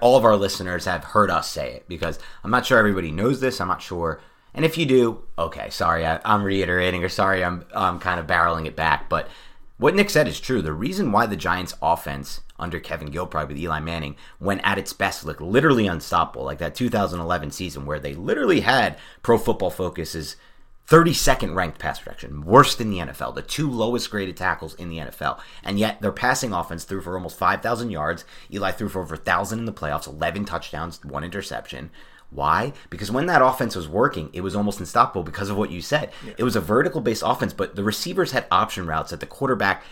[0.00, 3.40] all of our listeners have heard us say it because I'm not sure everybody knows
[3.40, 3.60] this.
[3.60, 4.20] I'm not sure.
[4.54, 8.26] And if you do, okay, sorry, I, I'm reiterating or sorry, I'm, I'm kind of
[8.26, 9.08] barreling it back.
[9.08, 9.28] But
[9.78, 10.60] what Nick said is true.
[10.60, 14.92] The reason why the Giants' offense under Kevin Gilbride with Eli Manning, when at its
[14.92, 20.36] best, looked literally unstoppable, like that 2011 season where they literally had Pro Football Focus's
[20.90, 24.98] 32nd ranked pass protection, worst in the NFL, the two lowest graded tackles in the
[24.98, 25.38] NFL.
[25.62, 28.24] And yet their passing offense threw for almost 5,000 yards.
[28.52, 31.90] Eli threw for over 1,000 in the playoffs, 11 touchdowns, one interception.
[32.30, 32.72] Why?
[32.90, 36.10] Because when that offense was working, it was almost unstoppable because of what you said.
[36.36, 39.84] It was a vertical based offense, but the receivers had option routes that the quarterback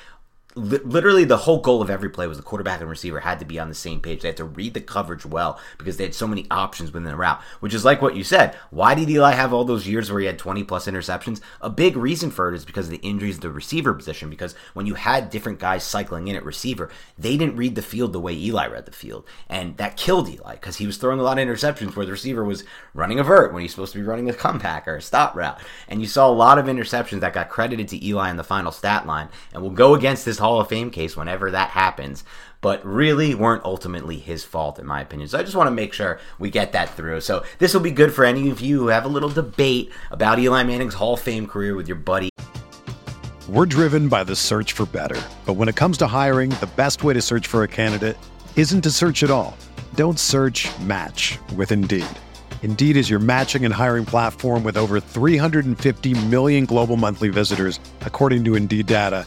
[0.59, 3.45] li- literally the whole goal of every play was the quarterback and receiver had to
[3.45, 4.23] be on the same page.
[4.23, 7.17] They had to read the coverage well because they had so many options within the
[7.17, 8.57] route, which is like what you said.
[8.71, 11.41] Why did Eli have all those years where he had 20 plus interceptions?
[11.61, 14.31] A big reason for it is because of the injuries at the receiver position.
[14.31, 18.13] Because when you had different guys cycling in at receiver, they didn't read the field
[18.13, 19.27] the way Eli read the field.
[19.49, 22.45] And that killed Eli because he was throwing a lot of interceptions where the receiver
[22.45, 25.35] was running a vert when he's supposed to be running a comeback or a stop
[25.35, 25.61] route.
[25.89, 28.73] And you saw a lot of interceptions that got credited to Eli in the final
[28.73, 32.25] stat line and we'll go against his Hall of Fame case whenever that happens,
[32.63, 35.29] but really weren't ultimately his fault, in my opinion.
[35.29, 37.21] So I just want to make sure we get that through.
[37.21, 40.39] So this will be good for any of you who have a little debate about
[40.39, 42.31] Eli Manning's Hall of Fame career with your buddy.
[43.47, 45.21] We're driven by the search for better.
[45.45, 48.17] But when it comes to hiring, the best way to search for a candidate
[48.57, 49.55] isn't to search at all.
[49.97, 52.07] Don't search match with Indeed.
[52.63, 58.45] Indeed is your matching and hiring platform with over 350 million global monthly visitors, according
[58.45, 59.27] to Indeed data,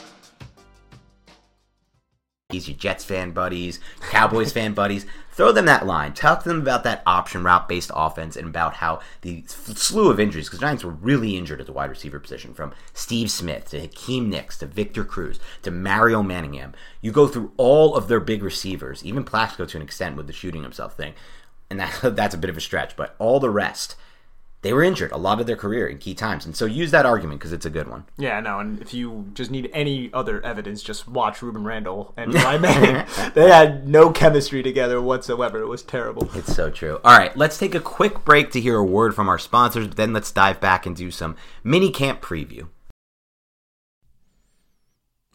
[2.53, 5.05] Your Jets fan buddies, Cowboys fan buddies.
[5.33, 6.13] Throw them that line.
[6.13, 10.19] Talk to them about that option route based offense and about how the slew of
[10.19, 13.79] injuries, because Giants were really injured at the wide receiver position from Steve Smith to
[13.79, 16.73] Hakeem Nicks to Victor Cruz to Mario Manningham.
[16.99, 20.33] You go through all of their big receivers, even Plaxico to an extent with the
[20.33, 21.13] shooting himself thing.
[21.69, 23.95] And that, that's a bit of a stretch, but all the rest
[24.61, 26.45] they were injured a lot of their career in key times.
[26.45, 28.05] And so use that argument because it's a good one.
[28.17, 32.33] Yeah, no, and if you just need any other evidence, just watch Rueben Randle and
[32.35, 33.05] Eli Manning.
[33.33, 35.59] they had no chemistry together whatsoever.
[35.61, 36.29] It was terrible.
[36.35, 36.99] It's so true.
[37.03, 39.97] All right, let's take a quick break to hear a word from our sponsors, but
[39.97, 42.67] then let's dive back and do some mini camp preview.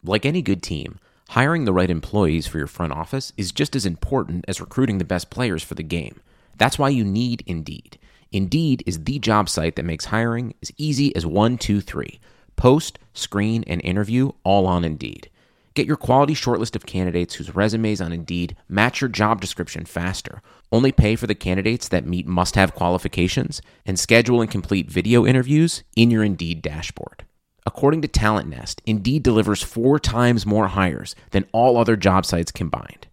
[0.03, 3.85] Like any good team, hiring the right employees for your front office is just as
[3.85, 6.21] important as recruiting the best players for the game.
[6.57, 7.99] That's why you need Indeed.
[8.31, 12.19] Indeed is the job site that makes hiring as easy as one, two, three.
[12.55, 15.29] Post, screen, and interview all on Indeed.
[15.73, 20.41] Get your quality shortlist of candidates whose resumes on Indeed match your job description faster.
[20.71, 25.25] Only pay for the candidates that meet must have qualifications and schedule and complete video
[25.25, 27.25] interviews in your Indeed dashboard.
[27.65, 32.51] According to Talent Nest, Indeed delivers four times more hires than all other job sites
[32.51, 33.06] combined.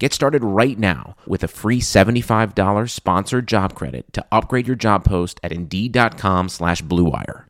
[0.00, 5.04] Get started right now with a free $75 sponsored job credit to upgrade your job
[5.04, 7.44] post at Indeed.com slash BlueWire.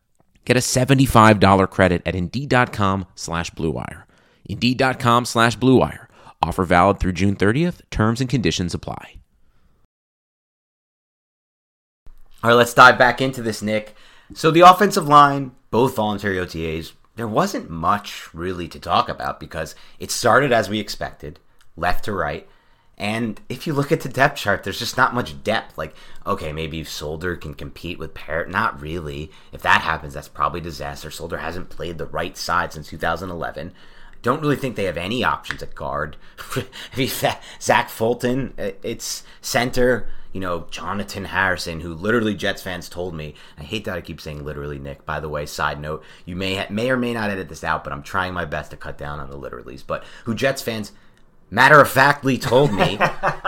[0.45, 4.03] Get a $75 credit at Indeed.com slash BlueWire.
[4.47, 6.09] Indeed.com slash BlueWire.
[6.43, 7.83] Offer valid through June 30th.
[7.93, 9.21] Terms and conditions apply.
[12.43, 13.95] All right, let's dive back into this, Nick.
[14.35, 19.77] So the offensive line, both voluntary OTAs, there wasn't much really to talk about because
[20.01, 21.39] it started as we expected–
[21.77, 22.49] left to right.
[23.01, 25.79] And if you look at the depth chart, there's just not much depth.
[25.79, 25.95] Like,
[26.27, 28.51] okay, maybe Solder can compete with Parrott.
[28.51, 29.31] Not really.
[29.53, 31.11] If that happens, that's probably disaster.
[31.11, 33.73] Solder hasn't played the right side since 2011.
[34.21, 36.19] Don't really think they have any options at guard.
[37.61, 40.11] Zach Fulton, it's center.
[40.33, 43.35] You know, Jonathan Harrison, who literally Jets fans told me.
[43.59, 45.07] I hate that I keep saying literally, Nick.
[45.07, 47.83] By the way, side note, you may ha- may or may not edit this out,
[47.83, 49.83] but I'm trying my best to cut down on the literallys.
[49.85, 50.93] But who Jets fans
[51.51, 52.99] matter of factly told me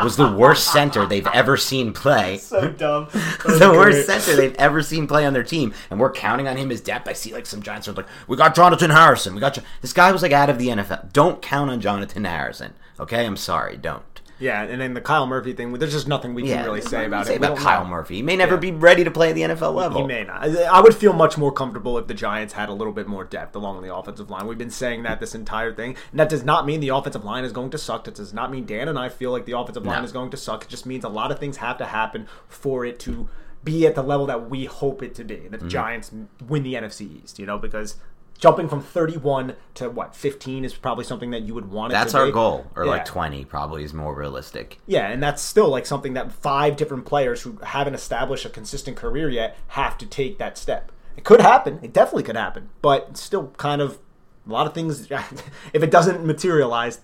[0.03, 2.39] was the worst center they've ever seen play.
[2.39, 3.09] So dumb.
[3.13, 6.71] the worst center they've ever seen play on their team, and we're counting on him
[6.71, 7.09] as depth.
[7.09, 9.35] I see like some Giants are like, we got Jonathan Harrison.
[9.35, 11.13] We got this guy was like out of the NFL.
[11.13, 12.75] Don't count on Jonathan Harrison.
[12.99, 14.12] Okay, I'm sorry, don't.
[14.43, 17.27] Yeah, and then the Kyle Murphy thing, there's just nothing we can really say about
[17.27, 17.37] say it.
[17.37, 17.91] About Kyle know.
[17.91, 18.61] Murphy, he may never yeah.
[18.61, 20.01] be ready to play at the NFL level.
[20.01, 20.45] He may not.
[20.45, 23.55] I would feel much more comfortable if the Giants had a little bit more depth
[23.55, 24.49] along the offensive line.
[24.49, 27.45] We've been saying that this entire thing, and that does not mean the offensive line
[27.45, 28.03] is going to suck.
[28.05, 30.05] That does not mean Dan and I feel like the offensive line no.
[30.05, 30.65] is going to suck.
[30.65, 33.29] It just means a lot of things have to happen for it to
[33.65, 35.37] be at the level that we hope it to be.
[35.37, 35.69] The mm-hmm.
[35.69, 36.11] Giants
[36.49, 37.97] win the NFC East, you know, because
[38.43, 42.13] jumping from 31 to what 15 is probably something that you would want to that's
[42.13, 42.91] our goal or yeah.
[42.91, 47.07] like 20 probably is more realistic yeah and that's still like something that five different
[47.07, 51.41] players who haven't established a consistent career yet have to take that step it could
[51.41, 54.01] happen it definitely could happen but still kind of
[54.45, 55.09] a lot of things
[55.73, 56.99] if it doesn't materialize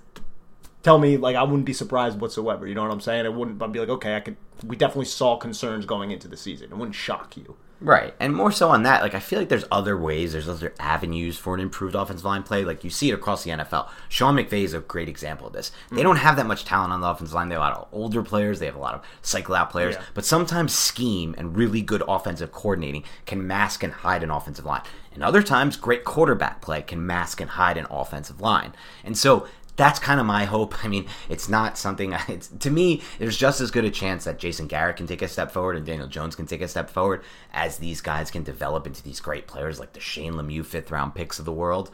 [0.82, 2.66] tell me like I wouldn't be surprised whatsoever.
[2.66, 3.26] You know what I'm saying?
[3.26, 3.62] It wouldn't.
[3.62, 4.36] I'd be like, okay, I could.
[4.64, 6.70] We definitely saw concerns going into the season.
[6.70, 7.56] It wouldn't shock you.
[7.80, 10.74] Right, and more so on that, like I feel like there's other ways, there's other
[10.80, 12.64] avenues for an improved offensive line play.
[12.64, 13.88] Like you see it across the NFL.
[14.08, 15.70] Sean McVay is a great example of this.
[15.90, 16.02] They mm.
[16.02, 17.48] don't have that much talent on the offensive line.
[17.48, 18.58] They have a lot of older players.
[18.58, 19.94] They have a lot of cycle out players.
[19.94, 20.02] Yeah.
[20.14, 24.82] But sometimes scheme and really good offensive coordinating can mask and hide an offensive line.
[25.14, 28.72] And other times, great quarterback play can mask and hide an offensive line.
[29.04, 29.46] And so
[29.78, 30.84] that's kind of my hope.
[30.84, 32.14] I mean, it's not something.
[32.28, 35.28] It's to me, there's just as good a chance that Jason Garrett can take a
[35.28, 38.86] step forward and Daniel Jones can take a step forward as these guys can develop
[38.86, 41.90] into these great players like the Shane Lemieux fifth round picks of the world.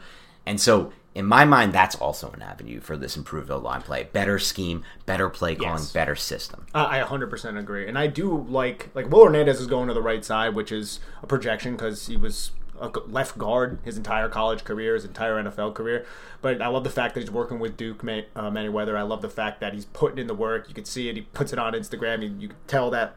[0.47, 4.09] And so, in my mind, that's also an avenue for this improved O line play.
[4.11, 5.91] Better scheme, better play calling, yes.
[5.91, 6.65] better system.
[6.73, 10.25] I 100% agree, and I do like like Will Hernandez is going to the right
[10.25, 14.95] side, which is a projection because he was a left guard his entire college career,
[14.95, 16.05] his entire NFL career.
[16.41, 18.95] But I love the fact that he's working with Duke Man, uh, Manyweather.
[18.95, 20.67] I love the fact that he's putting in the work.
[20.67, 21.15] You can see it.
[21.15, 22.23] He puts it on Instagram.
[22.23, 23.15] You, you can tell that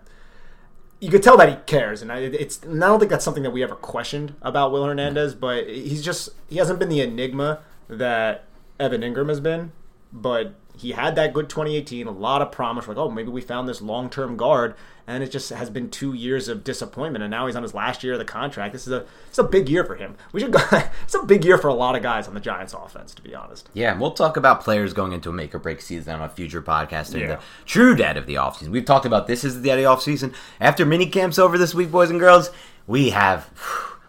[1.00, 2.62] you could tell that he cares, and I, it's.
[2.62, 6.02] And I don't think that's something that we ever questioned about Will Hernandez, but he's
[6.02, 8.44] just he hasn't been the enigma that
[8.80, 9.72] Evan Engram has been,
[10.12, 12.88] but he had that good 2018, a lot of promise.
[12.88, 14.74] Like, oh, maybe we found this long term guard,
[15.08, 18.04] and it just has been two years of disappointment, and now he's on his last
[18.04, 18.74] year of the contract.
[18.74, 20.16] This is a it's a big year for him.
[20.32, 20.60] We should go.
[21.02, 23.34] it's a big year for a lot of guys on the Giants offense, to be
[23.34, 23.70] honest.
[23.72, 26.60] Yeah, we'll talk about players going into a make or break season on a future
[26.60, 27.36] podcast during Yeah.
[27.36, 28.68] the true dead of the offseason.
[28.68, 30.34] We've talked about this is the dead of the offseason.
[30.60, 32.50] After mini camps over this week, boys and girls,
[32.86, 33.48] we have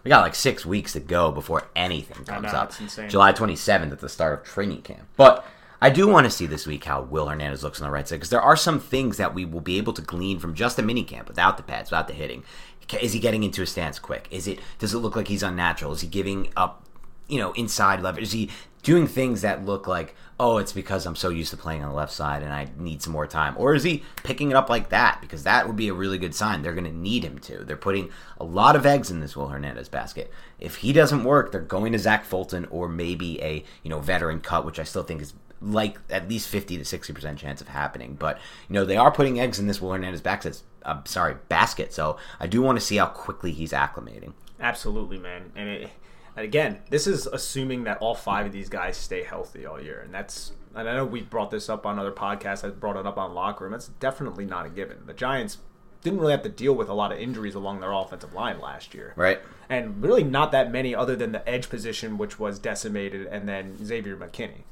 [0.04, 2.72] we got like six weeks to go before anything comes know, up.
[3.08, 5.06] July 27th at the start of training camp.
[5.16, 5.46] But
[5.82, 8.16] I do want to see this week how Will Hernandez looks on the right side
[8.16, 10.82] because there are some things that we will be able to glean from just a
[10.82, 12.44] mini camp without the pads, without the hitting.
[13.00, 14.26] Is he getting into a stance quick?
[14.30, 15.92] Is it does it look like he's unnatural?
[15.92, 16.84] Is he giving up,
[17.28, 18.24] you know, inside leverage?
[18.24, 18.50] Is he
[18.82, 21.94] doing things that look like, oh, it's because I'm so used to playing on the
[21.94, 23.54] left side and I need some more time?
[23.56, 25.18] Or is he picking it up like that?
[25.20, 26.62] Because that would be a really good sign.
[26.62, 27.64] They're going to need him to.
[27.64, 30.30] They're putting a lot of eggs in this Will Hernandez basket.
[30.58, 34.40] If he doesn't work, they're going to Zach Fulton or maybe a you know veteran
[34.40, 37.68] cut, which I still think is like at least 50 to 60 percent chance of
[37.68, 38.16] happening.
[38.18, 40.62] But you know they are putting eggs in this Will Hernandez basket.
[40.84, 41.92] Uh, sorry, basket.
[41.92, 44.32] So I do want to see how quickly he's acclimating.
[44.58, 45.52] Absolutely, man.
[45.54, 45.90] And, it,
[46.36, 50.00] and again, this is assuming that all five of these guys stay healthy all year,
[50.00, 50.52] and that's.
[50.74, 52.64] And I know we brought this up on other podcasts.
[52.64, 53.72] I brought it up on Locker Room.
[53.72, 54.98] That's definitely not a given.
[55.06, 55.58] The Giants
[56.02, 58.94] didn't really have to deal with a lot of injuries along their offensive line last
[58.94, 59.40] year, Right.
[59.68, 63.84] and really not that many other than the edge position, which was decimated, and then
[63.84, 64.62] Xavier McKinney,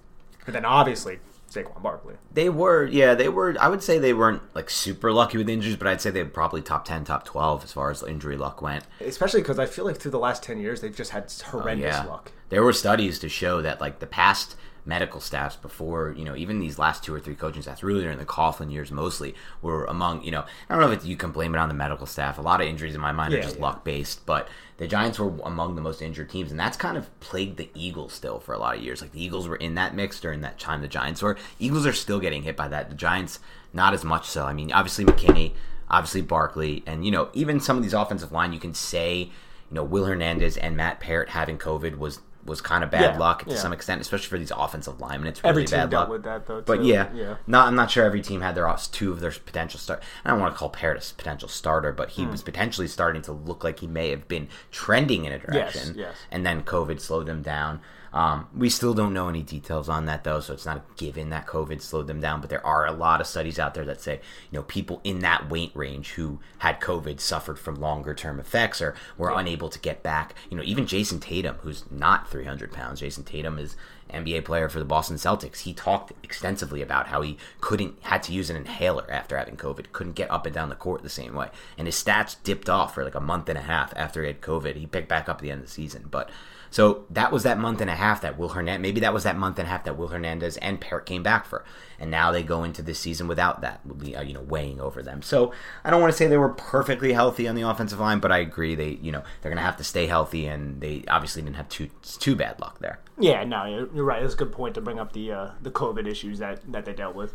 [0.49, 1.19] and then obviously
[1.51, 2.15] Saquon Barkley.
[2.33, 3.57] They were, yeah, they were.
[3.61, 6.29] I would say they weren't like super lucky with injuries, but I'd say they were
[6.29, 8.85] probably top ten, top twelve as far as injury luck went.
[9.01, 11.95] Especially because I feel like through the last ten years they've just had oh, horrendous
[11.97, 12.05] Oh, yeah.
[12.11, 12.33] luck.
[12.49, 14.57] There were studies to show that like the past
[14.89, 18.17] medical staffs before, you know, even these last two or three coaching staffs, really during
[18.19, 21.55] the Coughlin years mostly, were among, you know, I don't know if you can blame
[21.55, 22.39] it on the medical staff.
[22.39, 23.63] A lot of injuries in my mind are just yeah.
[23.63, 24.49] luck based, but
[24.79, 28.15] the Giants were among the most injured teams, and that's kind of plagued the Eagles
[28.15, 29.03] still for a lot of years.
[29.03, 31.37] Like the Eagles were in that mix during that time the Giants were.
[31.59, 32.89] Eagles are still getting hit by that.
[32.89, 33.41] The Giants
[33.75, 34.47] not as much so.
[34.47, 35.53] I mean, obviously McKinney,
[35.91, 39.75] obviously Barkley, and you know, even some of these offensive line you can say, you
[39.75, 43.45] know, Will Hernandez and Matt Peart having COVID was was kind of bad Yeah, luck
[43.45, 43.57] to yeah.
[43.57, 45.29] some extent, especially for these offensive linemen.
[45.29, 46.11] It's really Every team bad dealt luck.
[46.11, 47.37] with that, though, But yeah, Yeah.
[47.47, 50.03] not I'm not sure every team had their two of their potential start.
[50.25, 52.31] I don't want to call Paris potential starter, but he hmm.
[52.31, 55.95] was potentially starting to look like he may have been trending in a direction.
[55.97, 56.15] yes.
[56.31, 57.81] And then COVID slowed him down.
[58.13, 61.31] Um, we still don't know any details on that though, so it's not a given
[61.31, 62.41] that COVID slowed them down.
[62.41, 65.21] But there are a lot of studies out there that say, you know, people in
[65.21, 69.79] that weight range who had COVID suffered from longer term effects or were unable to
[69.79, 70.35] get back.
[70.51, 73.77] You know, even Jayson Tatum, who's not 300 pounds, Jayson Tatum is
[74.13, 75.61] NBA player for the Boston Celtics.
[75.61, 79.93] He talked extensively about how he couldn't had to use an inhaler after having COVID,
[79.93, 82.95] couldn't get up and down the court the same way, and his stats dipped off
[82.95, 84.77] for like a month and a half after he had COVID.
[84.77, 86.31] He picked back up at the end of the season, but
[86.71, 88.83] so that was that month and a half that Will Hernandez.
[88.83, 91.47] Maybe that was that month and a half that Will Hernandez and Peart came back
[91.47, 91.65] for,
[91.99, 93.81] and now they go into this season without that,
[94.17, 95.23] uh, you know, weighing over them.
[95.23, 95.53] So
[95.85, 98.39] I don't want to say they were perfectly healthy on the offensive line, but I
[98.39, 101.69] agree they, you know, they're gonna have to stay healthy, and they obviously didn't have
[101.69, 103.01] too too bad luck there.
[103.19, 104.21] Yeah, no, you're, you're right.
[104.23, 106.93] That's a good point to bring up the uh, the COVID issues that, that they
[106.93, 107.35] dealt with.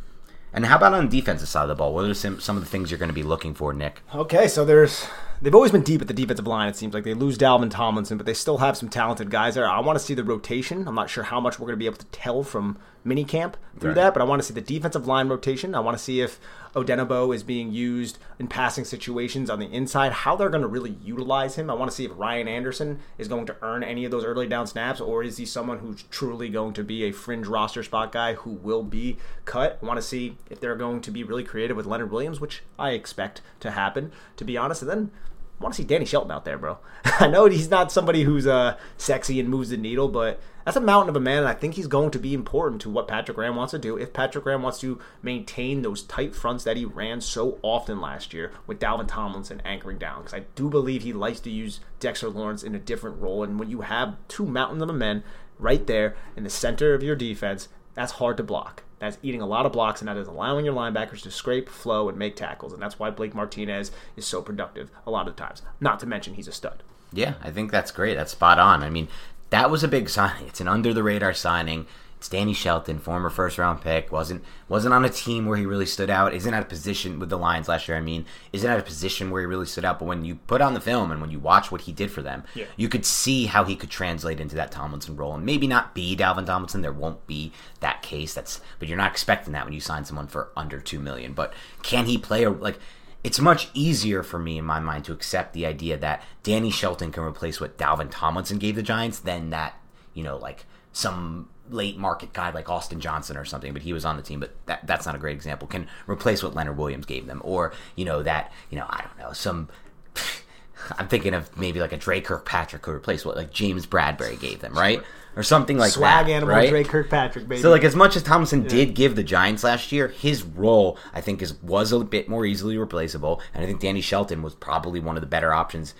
[0.53, 1.93] And how about on the defensive side of the ball?
[1.93, 4.01] What are some, some of the things you're going to be looking for, Nick?
[4.13, 5.07] Okay, so there's
[5.41, 6.69] they've always been deep at the defensive line.
[6.69, 9.67] It seems like they lose Dalvin Tomlinson, but they still have some talented guys there.
[9.67, 10.87] I want to see the rotation.
[10.87, 13.89] I'm not sure how much we're going to be able to tell from minicamp through
[13.89, 13.95] Right.
[13.95, 15.73] that, but I want to see the defensive line rotation.
[15.73, 16.39] I want to see if
[16.75, 20.97] Odenigbo is being used in passing situations on the inside, how they're going to really
[21.03, 21.69] utilize him.
[21.69, 24.47] I want to see if Ryan Anderson is going to earn any of those early
[24.47, 28.11] down snaps, or is he someone who's truly going to be a fringe roster spot
[28.11, 29.79] guy who will be cut.
[29.81, 32.63] I want to see if they're going to be really creative with Leonard Williams, which
[32.79, 34.81] I expect to happen, to be honest.
[34.81, 35.11] And then
[35.59, 36.79] I want to see Danny Shelton out there, bro.
[37.05, 40.81] I know he's not somebody who's uh, sexy and moves the needle, but that's a
[40.81, 43.35] mountain of a man, and I think he's going to be important to what Patrick
[43.35, 43.97] Graham wants to do.
[43.97, 48.33] If Patrick Graham wants to maintain those tight fronts that he ran so often last
[48.33, 52.29] year with Dalvin Tomlinson anchoring down, because I do believe he likes to use Dexter
[52.29, 55.23] Lawrence in a different role, and when you have two mountains of a men
[55.59, 58.83] right there in the center of your defense, that's hard to block.
[58.99, 62.07] That's eating a lot of blocks, and that is allowing your linebackers to scrape, flow,
[62.07, 62.71] and make tackles.
[62.71, 65.61] And that's why Blake Martinez is so productive a lot of times.
[65.81, 66.83] Not to mention he's a stud.
[67.11, 68.15] Yeah, I think that's great.
[68.15, 68.81] That's spot on.
[68.81, 69.09] I mean,
[69.53, 70.47] that was a big signing.
[70.47, 71.85] It's an under the radar signing.
[72.17, 75.85] It's Danny Shelton, former first round pick, wasn't wasn't on a team where he really
[75.85, 76.33] stood out.
[76.33, 77.95] Isn't at a position with the Lions last year.
[77.97, 79.99] I mean, isn't at a position where he really stood out.
[79.99, 82.23] But when you put on the film and when you watch what he did for
[82.23, 82.65] them, Yeah.
[82.77, 86.15] you could see how he could translate into that Tomlinson role and maybe not be
[86.15, 86.81] Dalvin Tomlinson.
[86.81, 88.33] There won't be that case.
[88.33, 91.33] That's but you're not expecting that when you sign someone for under two million.
[91.33, 92.79] But can he play a like?
[93.23, 97.11] It's much easier for me in my mind to accept the idea that Danny Shelton
[97.11, 99.75] can replace what Dalvin Tomlinson gave the Giants than that
[100.13, 104.05] you know like some late market guy like Austin Johnson or something, but he was
[104.05, 107.05] on the team, but that, that's not a great example, can replace what Leonard Williams
[107.05, 107.41] gave them.
[107.43, 109.69] Or, you know, that, you know, I don't know, some
[110.97, 114.59] I'm thinking of maybe like a Dre Kirkpatrick could replace what like James Bradberry gave
[114.59, 115.01] them, right?
[115.35, 116.31] Or something like Swag that.
[116.31, 116.69] animal right?
[116.69, 117.61] Dre Kirkpatrick, baby.
[117.61, 121.21] So like as much as Tomlinson did give the Giants last year, his role I
[121.21, 124.99] think is was a bit more easily replaceable, and I think Danny Shelton was probably
[124.99, 125.95] one of the better options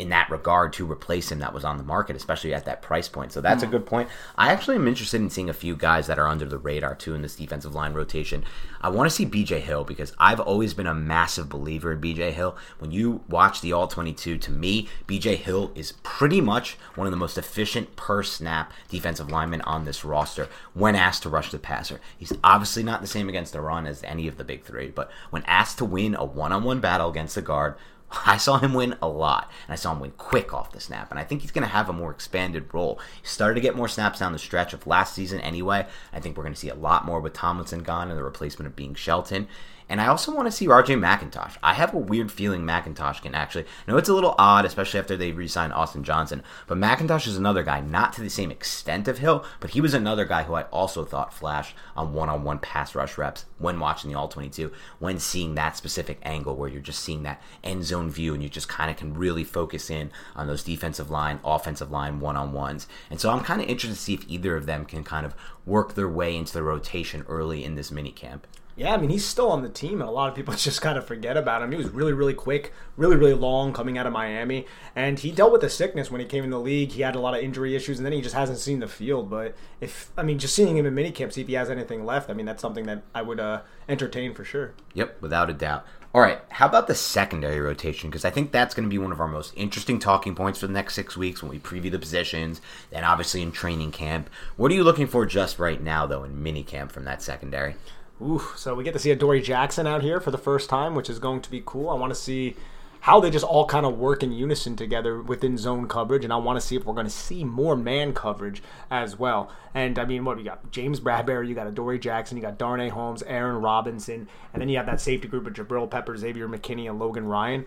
[0.00, 3.06] in that regard to replace him that was on the market, especially at that price
[3.06, 3.32] point.
[3.32, 3.72] So that's a mm-hmm.
[3.72, 4.08] good point.
[4.36, 7.14] I actually am interested in seeing a few guys that are under the radar too
[7.14, 8.42] in this defensive line rotation.
[8.80, 12.32] I want to see BJ Hill because I've always been a massive believer in BJ
[12.32, 12.56] Hill.
[12.78, 17.10] When you watch the All 22, to me, BJ Hill is pretty much one of
[17.10, 21.58] the most efficient per snap defensive linemen on this roster when asked to rush the
[21.58, 22.00] passer.
[22.16, 25.10] He's obviously not the same against the run as any of the big three, but
[25.28, 27.74] when asked to win a one on one battle against the guard,
[28.26, 31.10] I saw him win a lot, and I saw him win quick off the snap.
[31.10, 32.98] And I think he's going to have a more expanded role.
[33.20, 35.86] He started to get more snaps down the stretch of last season anyway.
[36.12, 38.66] I think we're going to see a lot more with Tomlinson gone and the replacement
[38.66, 39.48] of being Shelton.
[39.90, 41.56] And I also want to see RJ McIntosh.
[41.64, 43.64] I have a weird feeling McIntosh can actually.
[43.64, 47.26] I know it's a little odd, especially after they re signed Austin Johnson, but McIntosh
[47.26, 50.44] is another guy, not to the same extent of Hill, but he was another guy
[50.44, 54.16] who I also thought flashed on one on one pass rush reps when watching the
[54.16, 54.70] All 22,
[55.00, 58.48] when seeing that specific angle where you're just seeing that end zone view and you
[58.48, 62.52] just kind of can really focus in on those defensive line, offensive line one on
[62.52, 62.86] ones.
[63.10, 65.34] And so I'm kind of interested to see if either of them can kind of
[65.66, 68.46] work their way into the rotation early in this mini camp.
[68.80, 70.96] Yeah, I mean, he's still on the team, and a lot of people just kind
[70.96, 71.70] of forget about him.
[71.70, 74.64] He was really, really quick, really, really long coming out of Miami,
[74.96, 76.92] and he dealt with the sickness when he came in the league.
[76.92, 79.28] He had a lot of injury issues, and then he just hasn't seen the field.
[79.28, 82.30] But if, I mean, just seeing him in minicamp, see if he has anything left,
[82.30, 84.72] I mean, that's something that I would uh, entertain for sure.
[84.94, 85.84] Yep, without a doubt.
[86.14, 88.08] All right, how about the secondary rotation?
[88.08, 90.66] Because I think that's going to be one of our most interesting talking points for
[90.66, 94.30] the next six weeks when we preview the positions, and obviously in training camp.
[94.56, 97.76] What are you looking for just right now, though, in mini camp from that secondary?
[98.22, 101.08] Ooh, so we get to see Adoree Jackson out here for the first time, which
[101.08, 101.88] is going to be cool.
[101.88, 102.54] I want to see
[103.00, 106.36] how they just all kind of work in unison together within zone coverage, and I
[106.36, 109.50] want to see if we're going to see more man coverage as well.
[109.72, 110.70] And I mean, what you got?
[110.70, 114.76] James Bradberry, you got Adoree Jackson, you got Darnay Holmes, Aaron Robinson, and then you
[114.76, 117.64] have that safety group of Jabrill Pepper, Xavier McKinney, and Logan Ryan.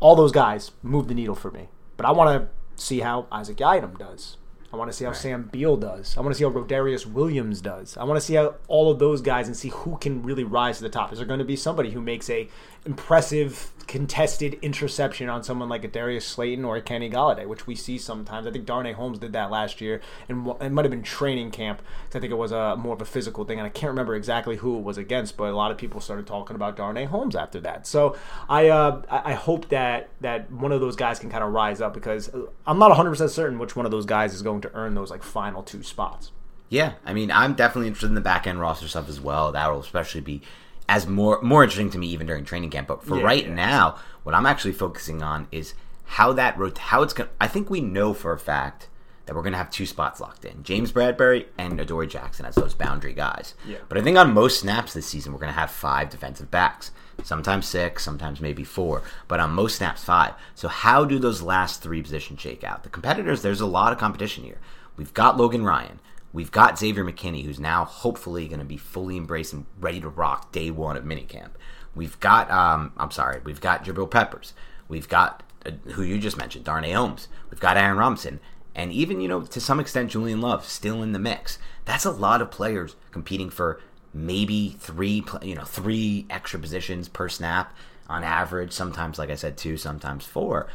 [0.00, 1.68] All those guys move the needle for me,
[1.98, 4.38] but I want to see how Isaac Yiadom does.
[4.72, 6.16] I want to see how Sam Beal does.
[6.16, 7.96] I want to see how Rodarius Williams does.
[7.96, 10.78] I want to see how all of those guys and see who can really rise
[10.78, 11.12] to the top.
[11.12, 12.48] Is there going to be somebody who makes a
[12.86, 17.74] impressive contested interception on someone like a Darius Slayton or a Kenny Golladay, which we
[17.74, 18.46] see sometimes.
[18.46, 21.82] I think Darnay Holmes did that last year, and it might have been training camp.
[22.14, 24.56] I think it was a more of a physical thing, and I can't remember exactly
[24.56, 27.60] who it was against, but a lot of people started talking about Darnay Holmes after
[27.60, 27.86] that.
[27.86, 28.16] So
[28.48, 31.94] I uh, I hope that that one of those guys can kind of rise up
[31.94, 32.30] because
[32.66, 35.10] I'm not 100 percent certain which one of those guys is going to earn those
[35.10, 36.32] like final two spots.
[36.68, 39.52] Yeah, I mean, I'm definitely interested in the back end roster stuff as well.
[39.52, 40.42] That will especially be
[40.88, 42.88] as more more interesting to me even during training camp.
[42.88, 43.54] But for Yeah, right yeah.
[43.54, 45.74] now, what I'm actually focusing on is
[46.04, 47.30] how that rot- how it's going.
[47.40, 48.88] I think we know for a fact
[49.26, 52.54] that we're going to have two spots locked in: James Bradberry and Adoree Jackson as
[52.54, 53.54] those boundary guys.
[53.66, 53.78] Yeah.
[53.88, 56.92] But I think on most snaps this season, we're going to have five defensive backs.
[57.24, 60.34] Sometimes six, sometimes maybe four, but on most snaps, five.
[60.54, 62.82] So, how do those last three positions shake out?
[62.82, 64.58] The competitors, there's a lot of competition here.
[64.98, 65.98] We've got Logan Ryan.
[66.36, 70.08] We've got Xavier McKinney, who's now hopefully going to be fully embraced and ready to
[70.10, 71.52] rock day one of minicamp.
[71.94, 74.52] We've got, um, I'm sorry, we've got Jabrill Peppers.
[74.86, 77.28] We've got, uh, who you just mentioned, Darnay Holmes.
[77.50, 78.40] We've got Aaron Robinson.
[78.74, 81.58] And even, you know, to some extent, Julian Love still in the mix.
[81.86, 83.80] That's a lot of players competing for
[84.12, 87.74] maybe three, you know, three extra positions per snap
[88.10, 88.72] on average.
[88.72, 90.68] Sometimes, like I said, two, sometimes four.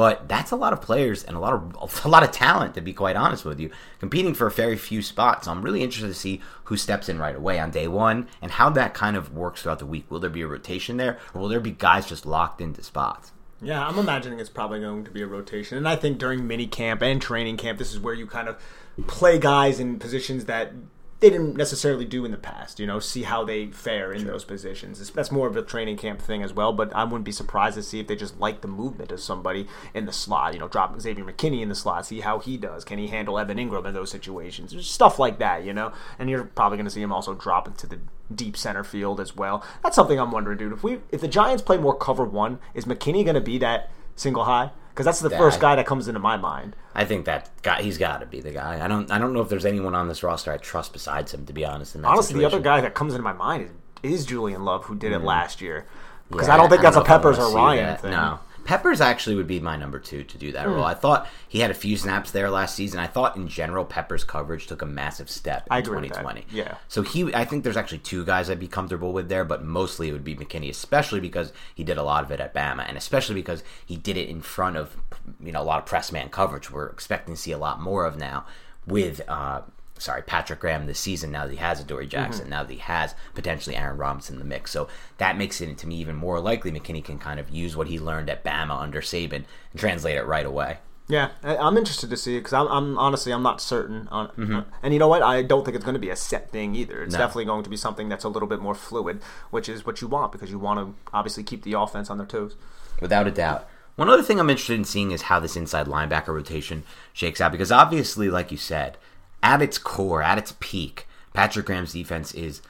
[0.00, 2.80] But that's a lot of players and a lot of a lot of talent, to
[2.80, 5.44] be quite honest with you, competing for a very few spots.
[5.44, 8.52] So I'm really interested to see who steps in right away on day one and
[8.52, 10.10] how that kind of works throughout the week.
[10.10, 13.32] Will there be a rotation there, or will there be guys just locked into spots?
[13.60, 15.76] Yeah, I'm imagining it's probably going to be a rotation.
[15.76, 18.58] And I think during mini camp and training camp, this is where you kind of
[19.06, 20.72] play guys in positions that
[21.20, 24.44] they didn't necessarily do in the past, you know, see how they fare in those
[24.44, 25.00] positions.
[25.00, 27.74] It's- That's more of a training camp thing as well, but I wouldn't be surprised
[27.76, 30.68] to see if they just like the movement of somebody in the slot, you know,
[30.68, 32.84] drop Xavier McKinney in the slot, see how he does.
[32.84, 34.72] Can he handle Evan Engram in those situations?
[34.72, 35.92] There's stuff like that, you know?
[36.18, 37.98] And you're probably going to see him also drop into the
[38.34, 39.62] deep center field as well.
[39.82, 40.72] That's something I'm wondering, dude.
[40.72, 43.90] If we if the Giants play more cover one, is McKinney going to be that
[44.16, 44.70] single high?
[45.00, 46.76] Because that's the Yeah, first guy that comes into my mind.
[46.94, 48.84] I think that guy, he's got to be the guy.
[48.84, 51.46] I don't, I don't know if there's anyone on this roster I trust besides him,
[51.46, 51.94] to be honest.
[51.94, 53.70] In that Honestly, the other guy that comes into my mind
[54.02, 55.24] is, is Julian Love, who did it mm-hmm.
[55.24, 55.86] last year.
[56.30, 58.02] Because Yeah, I don't think that's know a Peppers or Ryan that.
[58.02, 58.10] thing.
[58.10, 58.40] No,
[58.70, 60.74] Peppers actually would be my number two to do that Hmm.
[60.74, 60.84] role.
[60.84, 63.00] I thought he had a few snaps there last season.
[63.00, 66.20] I thought in general Peppers' coverage took a massive step in I agree with that.
[66.20, 66.46] 2020.
[66.56, 66.74] Yeah.
[66.86, 70.08] So he, I think there's actually two guys I'd be comfortable with there, but mostly
[70.08, 72.96] it would be McKinney, especially because he did a lot of it at Bama, and
[72.96, 74.96] especially because he did it in front of
[75.40, 76.70] you know a lot of press man coverage.
[76.70, 78.46] We're expecting to see a lot more of now
[78.86, 79.20] with.
[79.28, 79.62] Uh,
[80.00, 81.30] Sorry, Patrick Graham this season.
[81.30, 82.50] Now that he has Adoree Jackson, Mm-hmm.
[82.50, 84.88] now that he has potentially Aaron Robinson in the mix, so
[85.18, 87.98] that makes it to me even more likely McKinney can kind of use what he
[87.98, 90.78] learned at Bama under Saban and translate it right away.
[91.08, 94.60] Yeah, I'm interested to see because I'm, I'm honestly I'm not certain on, Mm-hmm.
[94.82, 95.22] and you know what?
[95.22, 97.02] I don't think it's going to be a set thing either.
[97.02, 97.18] It's No.
[97.18, 99.20] definitely going to be something that's a little bit more fluid,
[99.50, 102.26] which is what you want because you want to obviously keep the offense on their
[102.28, 102.54] toes.
[103.00, 103.68] without a doubt.
[103.96, 107.50] One other thing I'm interested in seeing is how this inside linebacker rotation shakes out
[107.52, 108.96] because obviously, like you said,
[109.42, 112.62] at its core, at its peak, Patrick Graham's defense is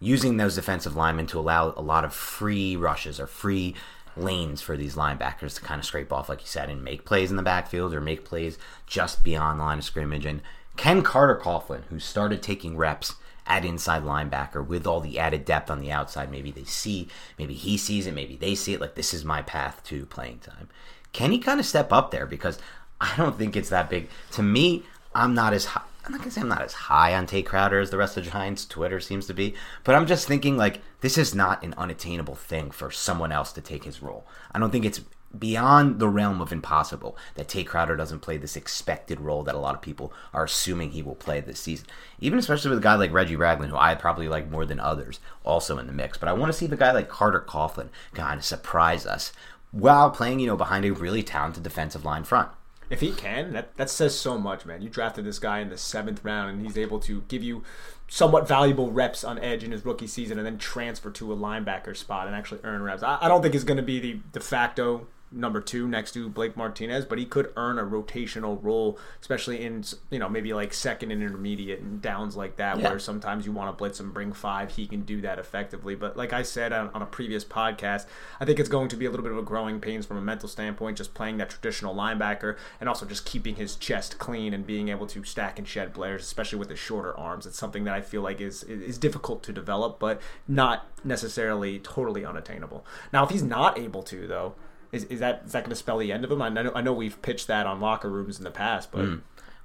[0.00, 3.74] using those defensive linemen to allow a lot of free rushes or free
[4.16, 7.30] lanes for these linebackers to kind of scrape off, like you said, and make plays
[7.30, 10.24] in the backfield or make plays just beyond the line of scrimmage.
[10.24, 10.40] And
[10.76, 13.14] Ken Carter Coughlin, who started taking reps
[13.46, 17.08] at inside linebacker with all the added depth on the outside, maybe they see,
[17.38, 20.38] maybe he sees it, maybe they see it, like this is my path to playing
[20.38, 20.68] time.
[21.12, 22.26] Can he kind of step up there?
[22.26, 22.58] Because
[23.00, 24.08] I don't think it's that big.
[24.32, 24.84] To me,
[25.14, 25.82] I'm not as high.
[26.10, 28.24] I'm not gonna say I'm not as high on Tae Crowder as the rest of
[28.24, 29.54] Giants Twitter seems to be,
[29.84, 33.60] but I'm just thinking like this is not an unattainable thing for someone else to
[33.60, 34.26] take his role.
[34.52, 35.02] I don't think it's
[35.38, 39.58] beyond the realm of impossible that Tae Crowder doesn't play this expected role that a
[39.58, 41.86] lot of people are assuming he will play this season.
[42.18, 45.20] Even especially with a guy like Reggie Ragland, who I probably like more than others,
[45.44, 46.18] also in the mix.
[46.18, 49.30] But I want to see the guy like Carter Coughlin kind of surprise us
[49.70, 52.48] while playing, you know, behind a really talented defensive line front.
[52.90, 54.82] If he can, that, that says so much, man.
[54.82, 57.62] You drafted this guy in the seventh round, and he's able to give you
[58.08, 61.96] somewhat valuable reps on edge in his rookie season, and then transfer to a linebacker
[61.96, 63.04] spot and actually earn reps.
[63.04, 66.28] I, I don't think he's going to be the de facto number two next to
[66.28, 70.74] Blake Martinez, but he could earn a rotational role, especially in you know maybe like
[70.74, 72.90] second and intermediate and downs like that, Yeah.
[72.90, 74.72] where sometimes you want to blitz and bring five.
[74.72, 75.94] He can do that effectively.
[75.94, 78.06] But like I said on, on a previous podcast,
[78.40, 80.20] I think it's going to be a little bit of a growing pains from a
[80.22, 84.66] mental standpoint, just playing that traditional linebacker and also just keeping his chest clean and
[84.66, 87.46] being able to stack and shed players, especially with his shorter arms.
[87.46, 92.24] It's something that I feel like is is difficult to develop, but not necessarily totally
[92.24, 92.84] unattainable.
[93.12, 94.54] Now, if he's not able to, though.
[94.92, 96.42] Is, is that is that going to spell the end of him?
[96.42, 99.16] I know I know we've pitched that on locker rooms in the past, but hmm.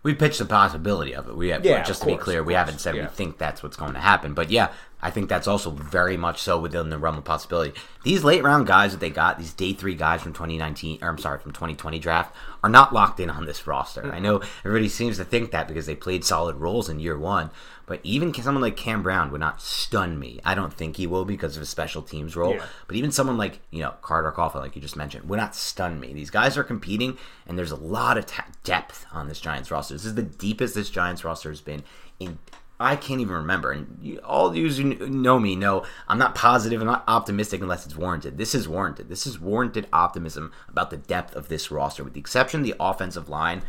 [0.05, 1.35] We pitched the possibility of it.
[1.35, 3.01] We have, Yeah, just to be clear, we haven't said yeah.
[3.01, 4.35] we think that's what's going to happen.
[4.35, 4.71] But yeah,
[5.01, 7.79] I think that's also very much so within the realm of possibility.
[8.03, 11.17] These late round guys that they got, these day three guys from 2019, or I'm
[11.17, 14.11] sorry, from 2020 draft, are not locked in on this roster.
[14.11, 17.51] I know everybody seems to think that because they played solid roles in year one.
[17.87, 20.39] But even someone like Cam Brown would not stun me.
[20.43, 22.55] I don't think he will because of his special teams role.
[22.55, 22.65] Yeah.
[22.87, 25.99] But even someone like you know Carter Coughlin, like you just mentioned, would not stun
[25.99, 26.13] me.
[26.13, 29.93] These guys are competing, and there's a lot of ta- depth on this Giants roster.
[29.93, 31.83] This is the deepest this Giants roster has been
[32.19, 32.39] in.
[32.79, 33.71] I can't even remember.
[33.71, 36.81] And you, all of you who know me know I'm not positive.
[36.81, 38.37] I'm not optimistic unless it's warranted.
[38.37, 39.07] This is warranted.
[39.09, 42.03] This is warranted optimism about the depth of this roster.
[42.03, 43.61] With the exception of the offensive line,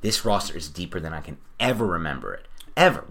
[0.00, 2.48] this roster is deeper than I can ever remember it.
[2.76, 3.04] Ever.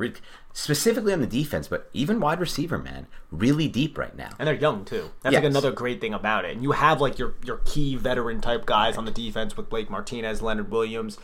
[0.55, 4.29] Specifically on the defense, but even wide receiver, man, really deep right now.
[4.37, 5.09] and they're young too.
[5.21, 5.41] That's Yes.
[5.43, 6.51] like another great thing about it.
[6.53, 9.89] And you have like your your key veteran type guys on the defense with Blake
[9.89, 11.17] Martinez, Leonard Williams,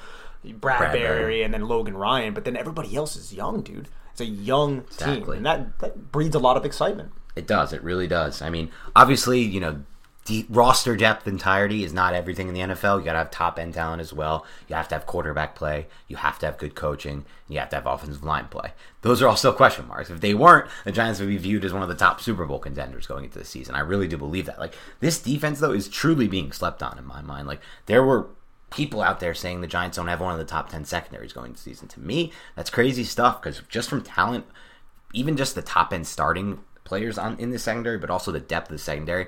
[0.45, 1.45] Bradberry, Bradberry.
[1.45, 2.33] and then Logan Ryan.
[2.33, 3.89] But then everybody else is young, dude.
[4.19, 7.11] It's a young team, and that that breeds a lot of excitement.
[7.35, 7.71] It does.
[7.71, 8.41] It really does.
[8.41, 9.83] I mean, obviously, you know,
[10.25, 12.99] deep roster depth entirety is not everything in the NFL.
[12.99, 14.45] You got to have top end talent as well.
[14.67, 15.87] You have to have quarterback play.
[16.07, 17.25] You have to have good coaching.
[17.47, 18.73] You have to have offensive line play.
[19.01, 20.09] Those are all still question marks.
[20.09, 22.59] If they weren't, the Giants would be viewed as one of the top Super Bowl
[22.59, 23.73] contenders going into the season.
[23.75, 24.59] I really do believe that.
[24.59, 27.47] Like this defense, though, is truly being slept on in my mind.
[27.47, 28.27] Like there were
[28.69, 31.53] people out there saying the Giants don't have one of the top 10 secondaries going
[31.53, 31.87] the season.
[31.89, 34.45] To me, that's crazy stuff because just from talent,
[35.13, 38.69] even just the top end starting players on in the secondary, but also the depth
[38.69, 39.27] of the secondary,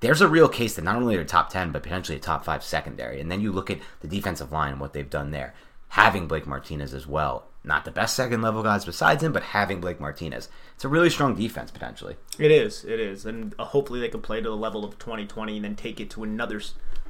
[0.00, 2.64] there's a real case that not only are top 10, but potentially a top five
[2.64, 3.20] secondary.
[3.20, 5.54] And then you look at the defensive line and what they've done there,
[5.88, 7.46] having Blake Martinez as well.
[7.64, 10.48] Not the best second level guys besides him, but having Blake Martinez.
[10.74, 12.16] It's a really strong defense potentially.
[12.38, 15.56] It is, it is, and uh, hopefully they can play to the level of 2020
[15.56, 16.60] and then take it to another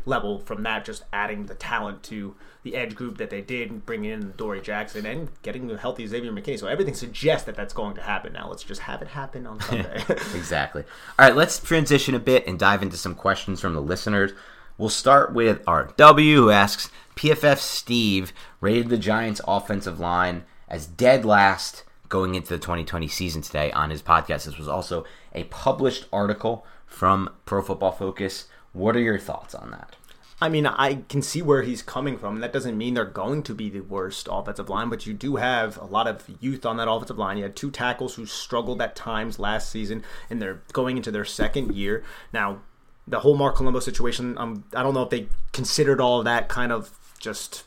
[0.04, 0.84] level from that.
[0.84, 4.60] Just adding the talent to the edge group that they did, and bringing in Dory
[4.60, 6.58] Jackson and getting a healthy Xavier McKinney.
[6.58, 8.32] So everything suggests that that's going to happen.
[8.32, 10.02] Now let's just have it happen on Sunday.
[10.08, 10.84] exactly.
[11.18, 14.32] All right, let's transition a bit and dive into some questions from the listeners.
[14.78, 21.24] We'll start with RW, who asks PFF Steve rated the Giants' offensive line as dead
[21.24, 24.44] last going into the 2020 season today on his podcast.
[24.44, 28.48] This was also a published article from Pro Football Focus.
[28.72, 29.96] What are your thoughts on that?
[30.40, 32.40] I mean, I can see where he's coming from.
[32.40, 35.76] That doesn't mean they're going to be the worst offensive line, but you do have
[35.76, 37.36] a lot of youth on that offensive line.
[37.36, 41.24] You had two tackles who struggled at times last season, and they're going into their
[41.24, 42.02] second year.
[42.32, 42.60] Now,
[43.06, 46.72] the whole Marc Colombo situation, um, I don't know if they considered all that kind
[46.72, 47.62] of just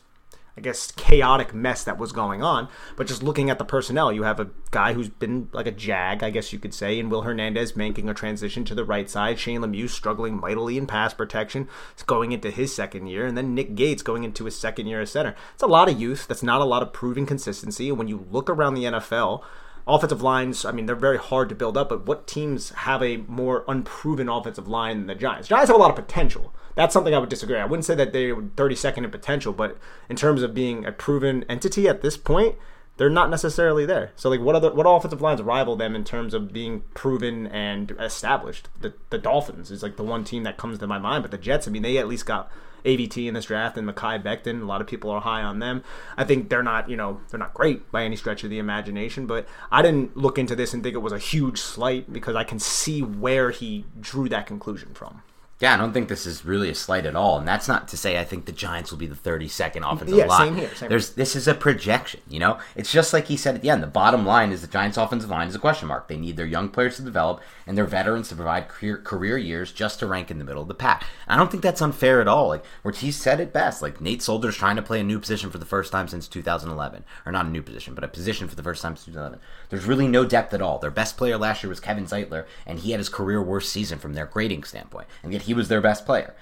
[0.56, 2.68] I guess, chaotic mess that was going on.
[2.96, 6.22] But just looking at the personnel, you have a guy who's been like a jag,
[6.22, 9.38] I guess you could say, and Will Hernandez making a transition to the right side.
[9.38, 11.68] Shane Lemieux struggling mightily in pass protection,
[12.06, 15.10] going into his second year, and then Nick Gates going into his second year as
[15.10, 15.34] center.
[15.52, 16.26] It's a lot of youth.
[16.26, 17.90] That's not a lot of proven consistency.
[17.90, 19.42] And when you look around the NFL,
[19.86, 23.18] offensive lines, I mean, they're very hard to build up, but what teams have a
[23.28, 25.48] more unproven offensive line than the Giants?
[25.48, 27.56] Giants have a lot of potential that's something I would disagree.
[27.56, 29.76] I wouldn't say that they're 32nd in potential, but
[30.08, 32.54] in terms of being a proven entity at this point,
[32.98, 34.12] they're not necessarily there.
[34.14, 37.90] So like, what other what offensive lines rival them in terms of being proven and
[37.98, 38.68] established?
[38.80, 41.38] The the Dolphins is like the one team that comes to my mind, but the
[41.38, 41.66] Jets.
[41.66, 42.50] I mean, they at least got
[42.84, 44.62] AVT in this draft and Mekhi Becton.
[44.62, 45.82] A lot of people are high on them.
[46.16, 49.26] I think they're not, you know, they're not great by any stretch of the imagination,
[49.26, 52.44] but I didn't look into this and think it was a huge slight because I
[52.44, 55.22] can see where he drew that conclusion from.
[55.58, 57.96] Yeah, I don't think this is really a slight at all, and that's not to
[57.96, 60.48] say I think the Giants will be the 32nd offensive yeah, line.
[60.48, 62.58] Same here, same There's this is a projection, you know.
[62.74, 63.82] It's just like he said at the end.
[63.82, 66.08] The bottom line is the Giants' offensive line is a question mark.
[66.08, 69.72] They need their young players to develop and their veterans to provide career, career years
[69.72, 71.04] just to rank in the middle of the pack.
[71.26, 72.48] I don't think that's unfair at all.
[72.48, 73.80] Like Ortiz said it best.
[73.80, 77.02] Like Nate Solder's trying to play a new position for the first time since 2011,
[77.24, 79.40] or not a new position, but a position for the first time since 2011.
[79.70, 80.78] There's really no depth at all.
[80.78, 83.98] Their best player last year was Kevin Zeitler, and he had his career worst season
[83.98, 86.34] from their grading standpoint, and yet he was their best player.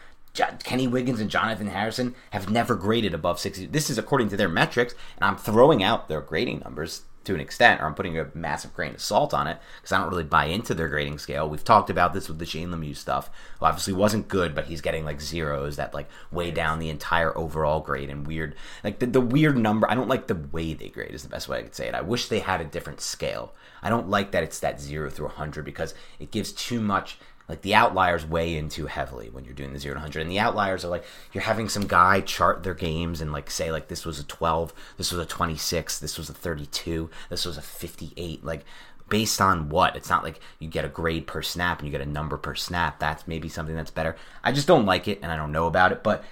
[0.64, 3.66] Kenny Wiggins and Jonathan Harrison have never graded above 60.
[3.66, 7.40] This is according to their metrics, and I'm throwing out their grading numbers to an
[7.40, 10.24] extent, or I'm putting a massive grain of salt on it because I don't really
[10.24, 11.48] buy into their grading scale.
[11.48, 13.30] We've talked about this with the Shane Lemieux stuff.
[13.58, 17.36] Who obviously wasn't good, but he's getting like zeros that like weigh down the entire
[17.36, 19.90] overall grade and weird, like the, the weird number.
[19.90, 21.94] I don't like the way they grade is the best way I could say it.
[21.94, 23.54] I wish they had a different scale.
[23.82, 27.18] I don't like that it's that zero through 100 because it gives too much
[27.48, 30.30] like the outliers weigh in too heavily when you're doing the 0 to 100 and
[30.30, 33.88] the outliers are like you're having some guy chart their games and like say like
[33.88, 37.62] this was a 12 this was a 26 this was a 32 this was a
[37.62, 38.64] 58 like
[39.08, 39.96] based on what?
[39.96, 42.54] It's not like you get a grade per snap and you get a number per
[42.54, 42.98] snap.
[42.98, 44.16] That's maybe something that's better.
[44.42, 46.24] I just don't like it and i don't know about it but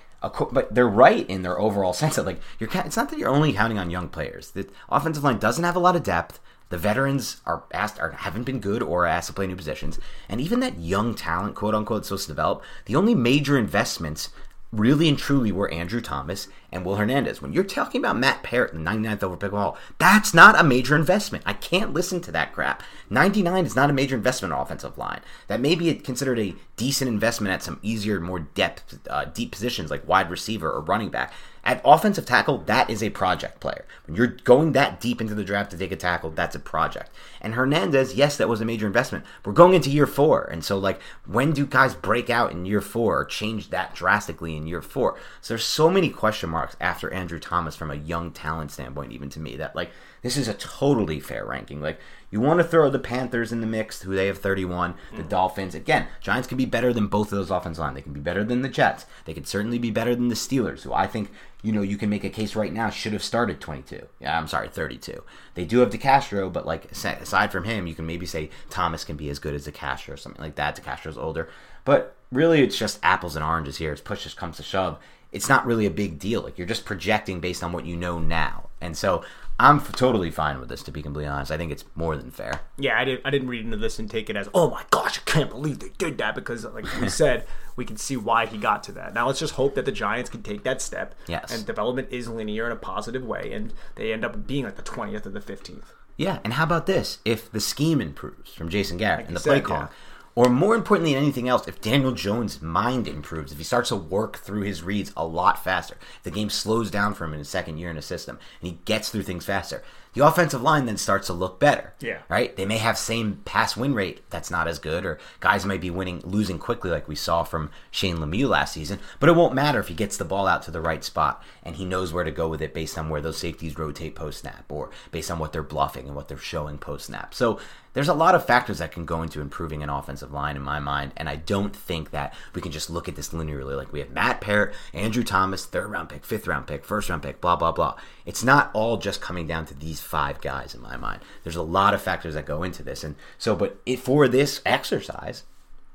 [0.53, 3.53] but they're right in their overall sense that like you're it's not that you're only
[3.53, 4.53] counting on young players.
[4.53, 6.41] The offensive line doesn't have a lot of depth
[6.73, 10.41] the veterans are asked are haven't been good or asked to play new positions, and
[10.41, 12.63] even that young talent, quote unquote, supposed to develop.
[12.87, 14.31] The only major investments
[14.73, 17.43] really and truly were Andrew Thomas and Will Hernandez.
[17.43, 21.45] When you're talking about Matt Peart, the 99th over all, that's not a major investment.
[21.47, 22.83] I can't listen to that crap.
[23.11, 25.21] 99 is not a major investment in offensive line.
[25.49, 29.91] That may be considered a decent investment at some easier, more depth, uh, deep positions
[29.91, 31.35] like wide receiver or running back.
[31.65, 33.85] At offensive tackle, that is a project player.
[34.07, 37.11] When you're going that deep into the draft to take a tackle, that's a project.
[37.41, 39.25] And Hernandez, yes, that was a major investment.
[39.45, 40.43] We're going into year four.
[40.43, 44.57] And so, like, when do guys break out in year four or change that drastically
[44.57, 45.17] in year four?
[45.41, 49.29] So there's so many question marks after Andrew Thomas from a young talent standpoint, even
[49.31, 49.93] to me, that, like,
[50.23, 51.81] this is a totally fair ranking.
[51.81, 52.01] Like,
[52.33, 55.29] you want to throw the Panthers in the mix, who they have 31, the mm.
[55.29, 55.75] Dolphins.
[55.75, 57.93] Again, Giants can be better than both of those offensive line.
[57.93, 59.05] They can be better than the Jets.
[59.27, 61.31] They could certainly be better than the Steelers, who I think,
[61.63, 64.09] you know, you can make a case right now should have started 22.
[64.19, 65.23] Yeah, I'm sorry, 32.
[65.55, 69.17] They do have DeCastro, but like aside from him, you can maybe say Thomas can
[69.17, 70.75] be as good as DeCastro or something like that.
[70.75, 71.51] DeCastro's older.
[71.85, 73.93] But really, it's just apples and oranges here.
[73.93, 74.99] It's push just comes to shove,
[75.33, 76.43] it's not really a big deal.
[76.43, 78.69] Like you're just projecting based on what you know now.
[78.81, 79.25] And so
[79.63, 81.51] I'm f- totally fine with this, to be completely honest.
[81.53, 82.61] I think it's more than fair.
[82.79, 83.23] Yeah, I didn't.
[83.25, 85.79] I didn't read into this and take it as, oh my gosh, I can't believe
[85.79, 87.47] they did that because, like we said,
[87.77, 89.15] we can see why he got to that.
[89.15, 91.15] Now let's just hope that the Giants can take that step.
[91.29, 91.57] Yes.
[91.57, 94.83] And development is linear in a positive way, and they end up being like the
[94.83, 95.95] twentieth or the fifteenth.
[96.17, 97.19] Yeah, and how about this?
[97.25, 99.89] If the scheme improves from Jason Garrett like and the said, play call, yeah.
[100.35, 103.97] Or more importantly than anything else, if Daniel Jones' mind improves, if he starts to
[103.97, 107.41] work through his reads a lot faster, if the game slows down for him in
[107.41, 109.83] his second year in a system, and he gets through things faster,
[110.15, 111.95] the offensive line then starts to look better.
[112.01, 112.19] Yeah.
[112.29, 112.55] Right?
[112.55, 115.91] They may have same pass win rate that's not as good, or guys might be
[115.91, 119.81] winning losing quickly like we saw from Shane Lemieux last season, but it won't matter
[119.81, 122.31] if he gets the ball out to the right spot and he knows where to
[122.31, 125.53] go with it based on where those safeties rotate post snap or based on what
[125.53, 127.33] they're bluffing and what they're showing post snap.
[127.35, 127.59] So
[127.95, 130.81] there's a lot of factors that can go into improving an offensive line in my
[130.81, 133.77] mind, and I don't think that we can just look at this linearly.
[133.77, 137.23] Like we have Matt Peart, Andrew Thomas, third round pick, fifth round pick, first round
[137.23, 137.97] pick, blah blah blah.
[138.25, 141.21] It's not all just coming down to these five guys in my mind.
[141.43, 144.63] There's a lot of factors that go into this, and so but it, for this
[144.65, 145.45] exercise,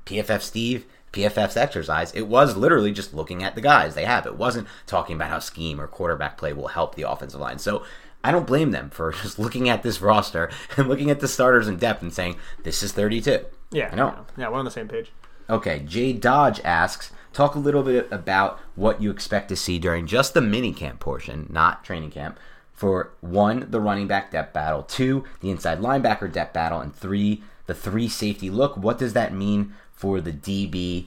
[0.06, 4.26] PFF Steve PFF's exercise, it was literally just looking at the guys they have.
[4.26, 7.58] It wasn't talking about how scheme or quarterback play will help the offensive line.
[7.58, 7.82] So
[8.22, 11.68] I don't blame them for just looking at this roster and looking at the starters
[11.68, 13.44] in depth and saying, this is 32.
[13.70, 14.26] Yeah, I know.
[14.36, 15.12] Yeah, we're on the same page.
[15.50, 20.06] Okay, Jay Dodge asks, talk a little bit about what you expect to see during
[20.06, 22.38] just the mini camp portion, not training camp,
[22.72, 27.42] for one, the running back depth battle, two, the inside linebacker depth battle, and three,
[27.66, 28.76] the three safety look.
[28.76, 31.06] What does that mean for the DB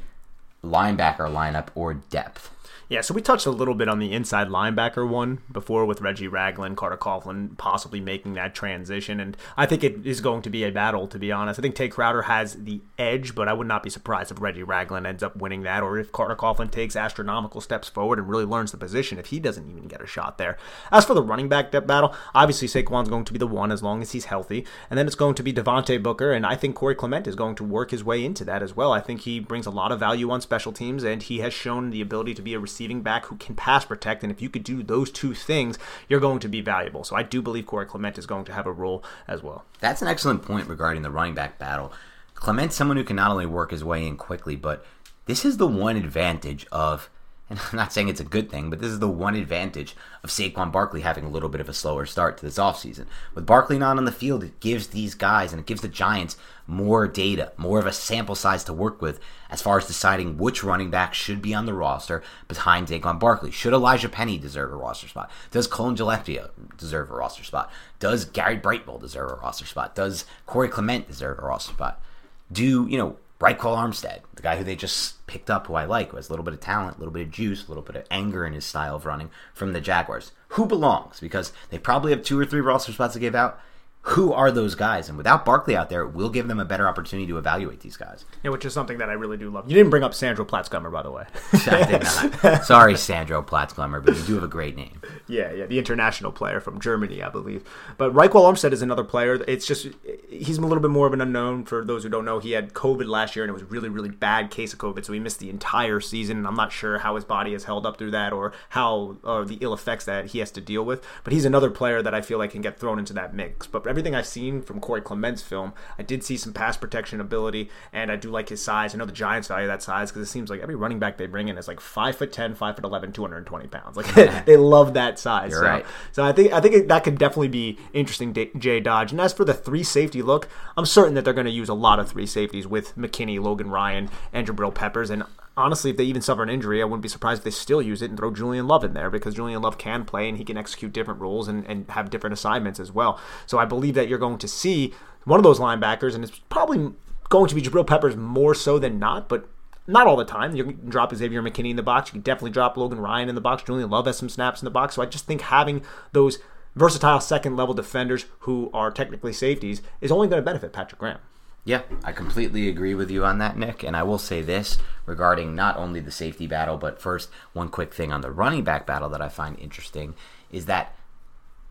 [0.64, 2.50] linebacker lineup or depth?
[2.92, 6.28] Yeah, so we touched a little bit on the inside linebacker one before with Reggie
[6.28, 9.22] Ragland, Carter Coughlin possibly making that transition.
[9.22, 11.58] And I think it is going to be a battle, to be honest.
[11.58, 14.64] I think Tae Crowder has the edge, but I would not be surprised if Reggie
[14.64, 18.44] Ragland ends up winning that or if Carter Coughlin takes astronomical steps forward and really
[18.44, 20.58] learns the position if he doesn't even get a shot there.
[20.92, 23.82] As for the running back depth battle, obviously Saquon's going to be the one as
[23.82, 24.66] long as he's healthy.
[24.90, 27.56] And then it's going to be Devontae Booker, and I think Corey Clement is going
[27.56, 28.92] to work his way into that as well.
[28.92, 31.92] I think he brings a lot of value on special teams, and he has shown
[31.92, 34.24] the ability to be a receiver receiving back who can pass protect.
[34.24, 35.78] And if you could do those two things,
[36.10, 37.04] you're going to be valuable.
[37.04, 39.66] So I do believe Corey Clement is going to have a role as well.
[39.80, 41.94] That's an excellent point regarding the running back battle.
[42.34, 44.84] Clement's someone who can not only work his way in quickly, but
[45.28, 47.08] this is the one advantage of
[47.52, 50.30] and I'm not saying it's a good thing, but this is the one advantage of
[50.30, 53.06] Saquon Barkley having a little bit of a slower start to this offseason.
[53.36, 56.38] With Barkley not on the field, it gives these guys and it gives the Giants
[56.66, 60.64] more data, more of a sample size to work with as far as deciding which
[60.64, 63.52] running back should be on the roster behind Saquon Barkley.
[63.52, 65.30] Should Elijhaa Penny deserve a roster spot?
[65.52, 66.40] Does Colin Gillespie
[66.78, 67.70] deserve a roster spot?
[68.00, 69.94] Does Gary Brightwell deserve a roster spot?
[69.94, 72.02] Does Corey Clement deserve a roster spot?
[72.50, 76.12] Do, you know, Ryquell Armstead, the guy who they just picked up, who I like,
[76.12, 77.96] who has a little bit of talent, a little bit of juice, a little bit
[77.96, 80.32] of anger in his style of running from the Jaguars.
[80.50, 81.20] Who belongs?
[81.20, 83.60] Because they probably have two or three roster spots to give out
[84.04, 85.10] who are those guys?
[85.10, 88.26] And without Barkley out there, we'll give them a better opportunity to evaluate these guys.
[88.44, 89.70] Yeah, which is something that I really do love.
[89.70, 91.26] You didn't bring up Sandro Platzgummer, by the way.
[91.54, 92.66] I did not.
[92.66, 95.02] Sorry, Sandro Platzgummer, but you do have a great name.
[95.28, 97.64] Yeah, yeah, the international player from Germany, I believe.
[97.98, 99.44] But Ryquell Armstead is another player.
[99.48, 99.88] It's just
[100.30, 102.40] he's a little bit more of an unknown for those who don't know.
[102.40, 105.14] He had COVID last year, and it was really, really bad case of COVID, so
[105.14, 106.38] he missed the entire season.
[106.38, 109.46] And I'm not sure how his body has held up through that, or how or
[109.46, 111.06] the ill effects that he has to deal with.
[111.24, 113.68] But he's another player that I feel like can get thrown into that mix.
[113.68, 117.70] But everything I've seen from Corey Clement's film, I did see some pass protection ability,
[117.94, 118.96] and I do like his size.
[118.96, 121.28] I know the Giants value that size because it seems like every running back they
[121.28, 123.98] bring in is like five foot 10, 5 foot 11, 220 pounds.
[123.98, 124.08] Like
[124.46, 125.54] they love that size.
[125.54, 125.86] So, right.
[126.12, 129.12] So I think I think that could definitely be interesting, Jay Dodge.
[129.12, 131.74] And as for the three safety look, I'm certain that they're going to use a
[131.74, 135.24] lot of three safeties with McKinney, Logan Ryan, and Jabrill Peppers, and
[135.58, 138.02] honestly, if they even suffer an injury, I wouldn't be surprised if they still use
[138.02, 140.58] it and throw Julian Love in there because Julian Love can play and he can
[140.58, 143.20] execute different roles and, and have different assignments as well.
[143.46, 144.94] So I believe that you're going to see
[145.26, 146.94] one of those linebackers, and it's probably
[147.30, 149.50] going to be Jabrill Peppers more so than not, but
[149.88, 150.56] not all the time.
[150.56, 152.10] You can drop Xavier McKinney in the box.
[152.10, 153.64] You can definitely drop Logan Ryan in the box.
[153.64, 154.96] Julian Love has some snaps in the box.
[154.96, 156.40] So I just think having those
[156.76, 161.20] versatile second level defenders who are technically safeties is only going to benefit Patrick Graham.
[161.64, 163.84] Yeah, I completely agree with you on that, Nick.
[163.84, 167.94] And I will say this regarding not only the safety battle, but first, one quick
[167.94, 170.16] thing on the running back battle that I find interesting
[170.52, 170.96] is that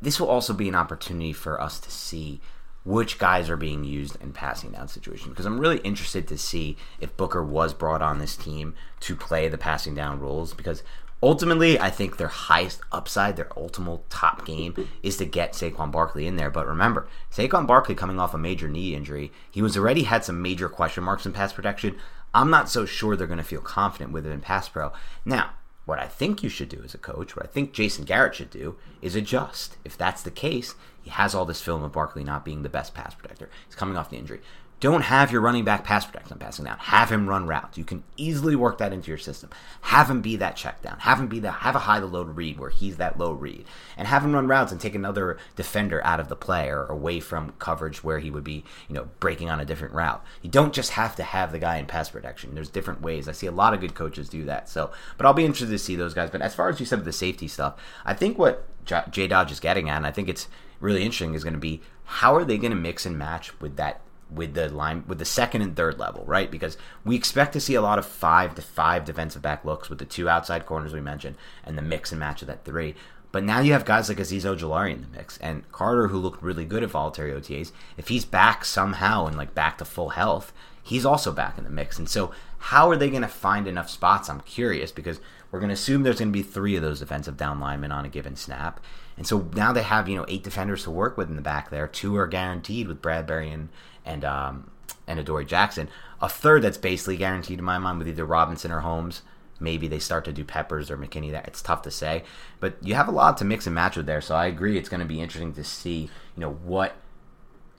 [0.01, 2.41] this will also be an opportunity for us to see
[2.84, 5.28] which guys are being used in passing down situations.
[5.28, 9.49] Because I'm really interested to see if Booker was brought on this team to play
[9.49, 10.55] the passing down roles.
[10.55, 10.82] Because
[11.22, 16.26] ultimately, I think their highest upside, their ultimate top game, is to get Saquon Barkley
[16.26, 16.50] in there.
[16.50, 20.42] But remember, Saquon Barkley coming off a major knee injury, he was already had some
[20.42, 21.96] major question marks in pass protection.
[22.32, 24.92] I'm not so sure they're going to feel confident with it in pass pro.
[25.24, 25.50] Now,
[25.84, 28.50] what I think you should do as a coach, what I think Jason Garrett should
[28.50, 29.76] do, is adjust.
[29.84, 32.94] If that's the case, he has all this film of Barkley not being the best
[32.94, 33.50] pass protector.
[33.66, 34.40] He's coming off the injury.
[34.80, 36.78] Don't have your running back pass protect on passing down.
[36.78, 37.76] Have him run routes.
[37.76, 39.50] You can easily work that into your system.
[39.82, 40.98] Have him be that check down.
[41.00, 43.66] Have him be that have a high to low read where he's that low read.
[43.98, 47.20] And have him run routes and take another defender out of the play or away
[47.20, 50.24] from coverage where he would be, you know, breaking on a different route.
[50.40, 52.54] You don't just have to have the guy in pass protection.
[52.54, 53.28] There's different ways.
[53.28, 54.70] I see a lot of good coaches do that.
[54.70, 56.30] So but I'll be interested to see those guys.
[56.30, 57.74] But as far as you said the safety stuff,
[58.06, 58.66] I think what
[59.10, 60.48] Jay Dodge is getting at, and I think it's
[60.80, 63.76] really interesting, is going to be how are they going to mix and match with
[63.76, 64.00] that
[64.32, 66.50] with the line with the second and third level, right?
[66.50, 69.98] Because we expect to see a lot of five to five defensive back looks with
[69.98, 72.94] the two outside corners we mentioned and the mix and match of that three.
[73.32, 76.42] But now you have guys like Azeez Ojulari in the mix and Carter, who looked
[76.42, 77.70] really good at voluntary OTAs.
[77.96, 80.52] If he's back somehow and like back to full health,
[80.82, 81.98] he's also back in the mix.
[81.98, 82.32] And so,
[82.64, 84.28] how are they going to find enough spots?
[84.28, 85.20] I'm curious because
[85.50, 88.04] we're going to assume there's going to be three of those defensive down linemen on
[88.04, 88.80] a given snap.
[89.16, 91.70] And so now they have you know eight defenders to work with in the back
[91.70, 91.86] there.
[91.86, 93.68] Two are guaranteed with Bradberry and
[94.11, 94.70] and um,
[95.06, 95.88] and Adoree Jackson.
[96.20, 99.22] A third that's basically guaranteed in my mind with either Robinson or Holmes.
[99.58, 101.30] Maybe they start to do Peppers or McKinney.
[101.30, 102.24] That it's tough to say,
[102.61, 104.20] but you have a lot to mix and match with there.
[104.20, 106.94] So I agree, it's going to be interesting to see, you know, what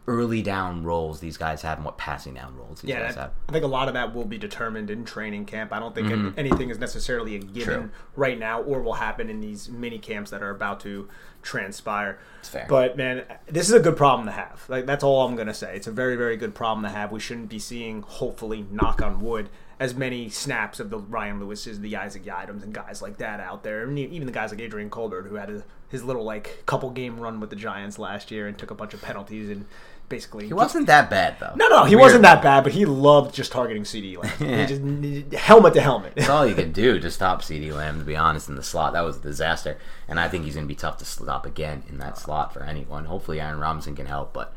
[0.08, 3.32] early down roles these guys have and what passing down roles these Yeah, guys have.
[3.48, 5.72] I think a lot of that will be determined in training camp.
[5.72, 6.40] I don't think Mm-hmm.
[6.40, 7.90] anything is necessarily a given True.
[8.16, 11.08] right now, or will happen in these mini camps that are about to
[11.44, 12.20] transpire.
[12.44, 12.66] fair.
[12.68, 14.64] But man, this is a good problem to have.
[14.68, 15.76] Like that's all I'm gonna say.
[15.76, 17.12] It's a very, very good problem to have.
[17.12, 19.50] We shouldn't be seeing, hopefully, knock on wood,
[19.80, 23.64] as many snaps of the Ryan Lewis's, the Isaac Yiadoms, and guys like that out
[23.64, 23.84] there.
[23.84, 27.20] And even the guys like Adrian Colbert, who had a, his little like couple game
[27.20, 29.66] run with the Giants last year and took a bunch of penalties and
[30.12, 31.54] basically He wasn't that bad though.
[31.56, 32.04] no, no, he Weird.
[32.06, 34.32] wasn't that bad, but he loved just targeting CeeDee Lamb.
[34.60, 36.14] He just helmet to helmet.
[36.16, 38.94] That's all you can do to stop CeeDee Lamb, to be honest, in the slot.
[38.94, 39.78] That was a disaster.
[40.08, 42.54] And I think he's going to be tough to stop again in that uh, slot
[42.54, 43.06] for anyone.
[43.06, 44.54] Hopefully, Aaron Robinson can help, but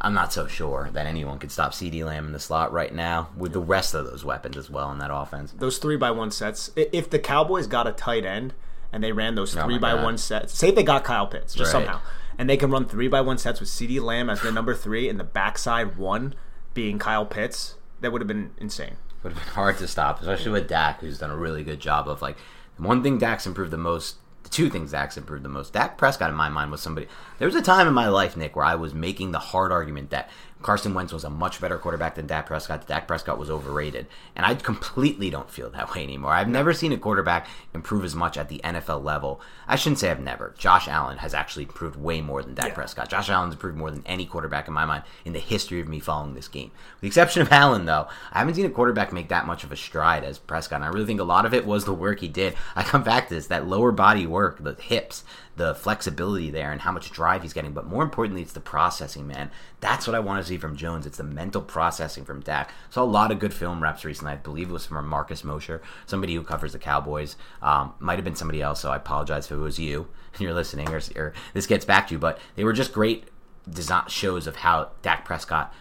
[0.00, 3.30] I'm not so sure that anyone could stop CeeDee Lamb in the slot right now
[3.36, 5.52] with the rest of those weapons as well in that offense.
[5.56, 6.70] Those three by one sets.
[6.76, 8.54] If the Cowboys got a tight end
[8.92, 10.04] and they ran those Oh three my by God.
[10.04, 11.84] one sets, say they got Kyle Pitts just Right.
[11.84, 12.00] somehow,
[12.38, 15.08] and they can run three by one sets with CeeDee Lamb as their number three
[15.08, 16.34] and the backside one
[16.72, 18.96] being Kyle Pitts, that would have been insane.
[19.22, 22.08] Would have been hard to stop, especially with Dak, who's done a really good job
[22.08, 22.36] of like
[22.76, 24.16] one thing Dak's improved the most.
[24.50, 25.72] Two things Dak's improved the most.
[25.72, 27.08] Dak Prescott, in my mind, was somebody.
[27.38, 30.10] There was a time in my life, Nick, where I was making the hard argument
[30.10, 30.30] that
[30.62, 32.86] Carson Wentz was a much better quarterback than Dak Prescott.
[32.86, 36.32] Dak Prescott was overrated, and I completely don't feel that way anymore.
[36.32, 39.40] I've never seen a quarterback improve as much at the NFL level.
[39.68, 40.54] I shouldn't say I've never.
[40.58, 42.74] Josh Allen has actually improved way more than Dak Yeah.
[42.74, 43.08] Prescott.
[43.08, 46.00] Josh Allen's improved more than any quarterback in my mind in the history of me
[46.00, 46.70] following this game.
[46.94, 49.70] With the exception of Allen, though, I haven't seen a quarterback make that much of
[49.70, 50.76] a stride as Prescott.
[50.76, 52.54] And I really think a lot of it was the work he did.
[52.74, 55.22] I come back to this that lower body work, the hips,
[55.58, 57.72] the flexibility there, and how much drive he's getting.
[57.72, 59.50] But more importantly, it's the processing, man.
[59.80, 61.06] That's what I want to see from Jones.
[61.06, 62.72] It's the mental processing from Dak.
[62.90, 64.32] Saw a lot of good film reps recently.
[64.32, 67.36] I believe it was from Marcus Mosher, somebody who covers the Cowboys.
[67.60, 70.54] Um, might have been somebody else, so I apologize if it was you and you're
[70.54, 72.18] listening, or, or this gets back to you.
[72.18, 73.28] But they were just great
[73.68, 75.74] design shows of how Dak Prescott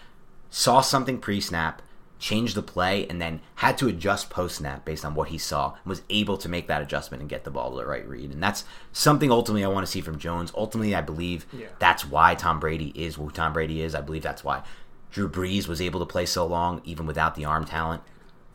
[0.49, 1.81] saw something pre-snap,
[2.19, 5.85] changed the play, and then had to adjust post-snap based on what he saw, and
[5.85, 8.31] was able to make that adjustment and get the ball to the right read.
[8.31, 10.51] And that's something ultimately I want to see from Jones.
[10.55, 11.67] Ultimately, I believe Yeah.
[11.79, 13.93] that's why Tom Brady is who Tom Brady is.
[13.95, 14.63] I believe that's why
[15.11, 18.01] Drew Brees was able to play so long, even without the arm talent.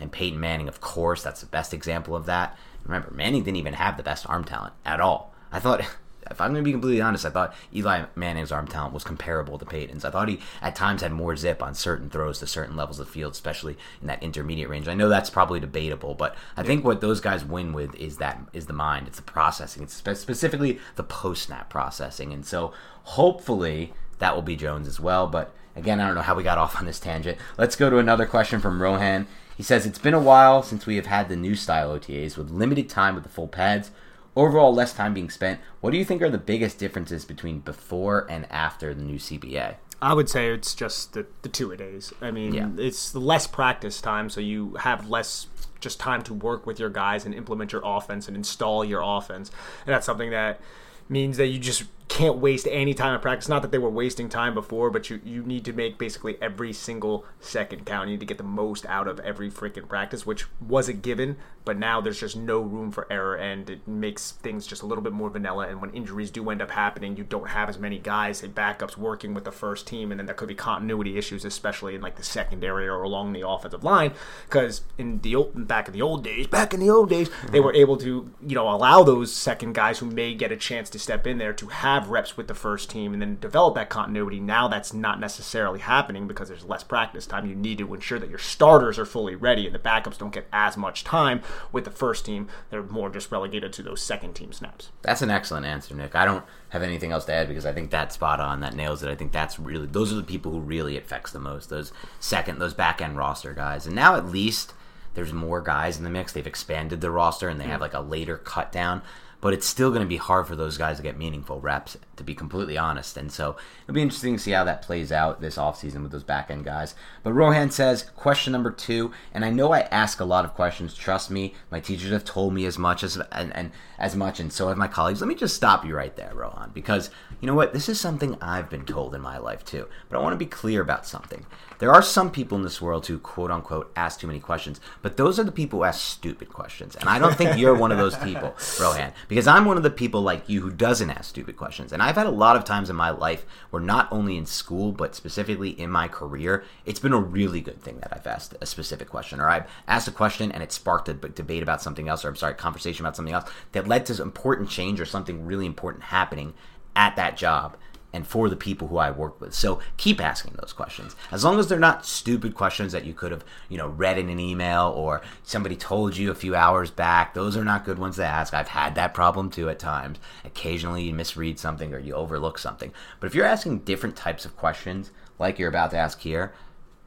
[0.00, 2.56] And Peyton Manning, of course, that's the best example of that.
[2.84, 5.32] Remember, Manning didn't even have the best arm talent at all.
[5.52, 5.82] I thought,
[6.30, 9.58] if I'm going to be completely honest, I thought Eli Manning's arm talent was comparable
[9.58, 10.04] to Peyton's.
[10.04, 13.06] I thought he at times had more zip on certain throws to certain levels of
[13.06, 14.88] the field, especially in that intermediate range.
[14.88, 18.40] I know that's probably debatable, but I think what those guys win with is that
[18.52, 22.72] is the mind, it's the processing, it's spe- specifically the post snap processing, and so
[23.04, 25.26] hopefully that will be Jones as well.
[25.26, 27.38] But again, I don't know how we got off on this tangent.
[27.58, 29.26] Let's go to another question from Rohan.
[29.56, 32.50] He says it's been a while since we have had the new style OTAs with
[32.50, 33.90] limited time with the full pads.
[34.34, 35.60] Overall, less time being spent.
[35.80, 39.74] What do you think are the biggest differences between before and after the new CBA?
[40.00, 42.12] I would say it's just the, the two a days.
[42.20, 42.70] I mean, Yeah.
[42.78, 45.46] it's less practice time, so you have less
[45.80, 49.50] just time to work with your guys and implement your offense and install your offense.
[49.86, 50.60] And that's something that
[51.08, 53.48] means that you just can't waste any time in practice.
[53.48, 56.70] Not that they were wasting time before, but you, you need to make basically every
[56.74, 58.08] single second count.
[58.08, 61.38] You need to get the most out of every freaking practice, which was a given,
[61.64, 65.02] but now there's just no room for error and it makes things just a little
[65.02, 65.68] bit more vanilla.
[65.68, 68.98] And when injuries do end up happening, you don't have as many guys, and backups,
[68.98, 72.16] working with the first team, and then there could be continuity issues, especially in like
[72.16, 74.12] the secondary or along the offensive line.
[74.44, 77.60] Because in the old, back in the old days, back in the old days, they
[77.60, 80.98] were able to you know allow those second guys who may get a chance to
[80.98, 84.40] step in there to have reps with the first team and then develop that continuity.
[84.40, 87.46] Now that's not necessarily happening because there's less practice time.
[87.46, 90.46] You need to ensure that your starters are fully ready and the backups don't get
[90.52, 92.48] as much time with the first team.
[92.70, 94.90] They're more just relegated to those second team snaps.
[95.02, 96.14] That's an excellent answer, Nick.
[96.14, 98.60] I don't have anything else to add because I think that's spot on.
[98.60, 99.10] That nails it.
[99.10, 101.70] I think that's really those are the people who really affects the most.
[101.70, 104.74] Those second, those back end roster guys, and now at least
[105.14, 106.32] there's more guys in the mix.
[106.32, 109.02] They've expanded the roster and they have like a later cut down.
[109.42, 112.22] But it's still going to be hard for those guys to get meaningful reps, to
[112.22, 113.16] be completely honest.
[113.16, 116.22] And so it'll be interesting to see how that plays out this offseason with those
[116.22, 116.94] back end guys.
[117.24, 120.94] But Rohan says, question number two, and I know I ask a lot of questions.
[120.94, 124.52] Trust me, my teachers have told me as much as and, and as much, and
[124.52, 125.20] so have my colleagues.
[125.20, 127.72] Let me just stop you right there, Rohan, because you know what?
[127.72, 129.88] This is something I've been told in my life too.
[130.08, 131.46] But I want to be clear about something.
[131.82, 135.16] There are some people in this world who quote unquote ask too many questions, but
[135.16, 136.94] those are the people who ask stupid questions.
[136.94, 139.90] And I don't think you're one of those people, Rohan, because I'm one of the
[139.90, 141.92] people like you who doesn't ask stupid questions.
[141.92, 144.92] And I've had a lot of times in my life where not only in school,
[144.92, 148.66] but specifically in my career, it's been a really good thing that I've asked a
[148.66, 152.24] specific question or I've asked a question and it sparked a debate about something else
[152.24, 155.66] or I'm sorry, conversation about something else that led to important change or something really
[155.66, 156.54] important happening
[156.94, 157.76] at that job
[158.12, 159.54] and for the people who I work with.
[159.54, 161.16] So keep asking those questions.
[161.30, 164.28] As long as they're not stupid questions that you could have, you know, read in
[164.28, 167.34] an email or somebody told you a few hours back.
[167.34, 168.52] Those are not good ones to ask.
[168.52, 170.18] I've had that problem too at times.
[170.44, 172.92] Occasionally you misread something or you overlook something.
[173.20, 176.52] But if you're asking different types of questions like you're about to ask here,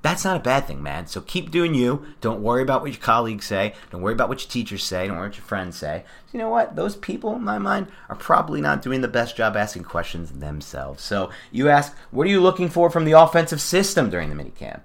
[0.05, 1.07] that's not a bad thing, man.
[1.07, 2.05] So keep doing you.
[2.21, 3.73] Don't worry about what your colleagues say.
[3.91, 5.07] Don't worry about what your teachers say.
[5.07, 6.03] Don't worry what your friends say.
[6.31, 6.75] You know what?
[6.75, 11.03] Those people, in my mind, are probably not doing the best job asking questions themselves.
[11.03, 14.81] So you ask, what are you looking for from the offensive system during the minicamp?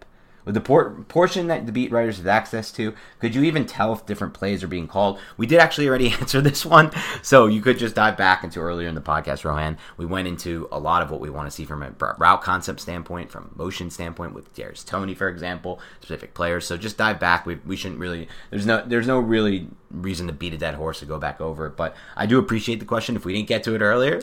[0.53, 4.07] The por- portion that the beat writers have access to, could you even tell if
[4.07, 5.19] different plays are being called?
[5.37, 6.91] We did actually already answer this one,
[7.23, 9.79] so you could just dive back into earlier in the podcast, Rohan.
[9.97, 12.81] We went into a lot of what we want to see from a route concept
[12.81, 16.67] standpoint, from motion standpoint, with Darius Toney, for example, specific players.
[16.67, 17.47] So just dive back.
[17.47, 18.29] We, we shouldn't really.
[18.51, 21.67] There's no there's no really reason to beat a dead horse to go back over
[21.67, 21.77] it.
[21.77, 23.17] But I do appreciate the question.
[23.17, 24.23] If we didn't get to it earlier,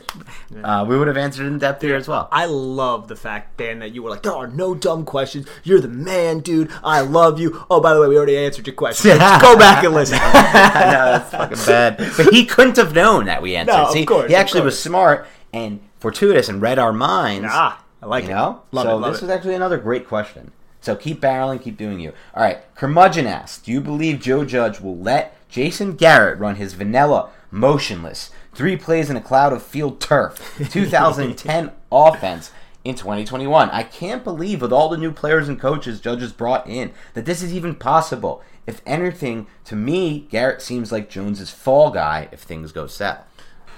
[0.62, 2.28] uh, we would have answered in depth here as well.
[2.32, 5.46] I love the fact, Dan, that you were like, there are no dumb questions.
[5.64, 6.70] You're the man, dude.
[6.82, 7.64] I love you.
[7.70, 9.10] Oh, by the way, we already answered your question.
[9.18, 10.18] Just go back and listen.
[10.22, 11.96] no, that's fucking bad.
[12.16, 13.72] But he couldn't have known that we answered.
[13.72, 17.48] No, of See, course, he actually was smart and fortuitous and read our minds.
[17.50, 18.34] ah, I like you it.
[18.34, 18.62] know?
[18.72, 19.00] Love so it.
[19.00, 19.24] Love this it.
[19.26, 20.52] is actually another great question.
[20.80, 22.12] So keep barreling, keep doing you.
[22.34, 26.74] All right, Curmudgeon asks, do you believe Joe Judge will let Jason Garrett run his
[26.74, 32.50] vanilla, motionless, three plays in a cloud of field turf, 2010 offense
[32.84, 33.70] in 2021?
[33.70, 37.42] I can't believe with all the new players and coaches judges brought in that this
[37.42, 38.42] is even possible.
[38.66, 43.24] If anything, to me, Garrett seems like Jones's fall guy if things go south.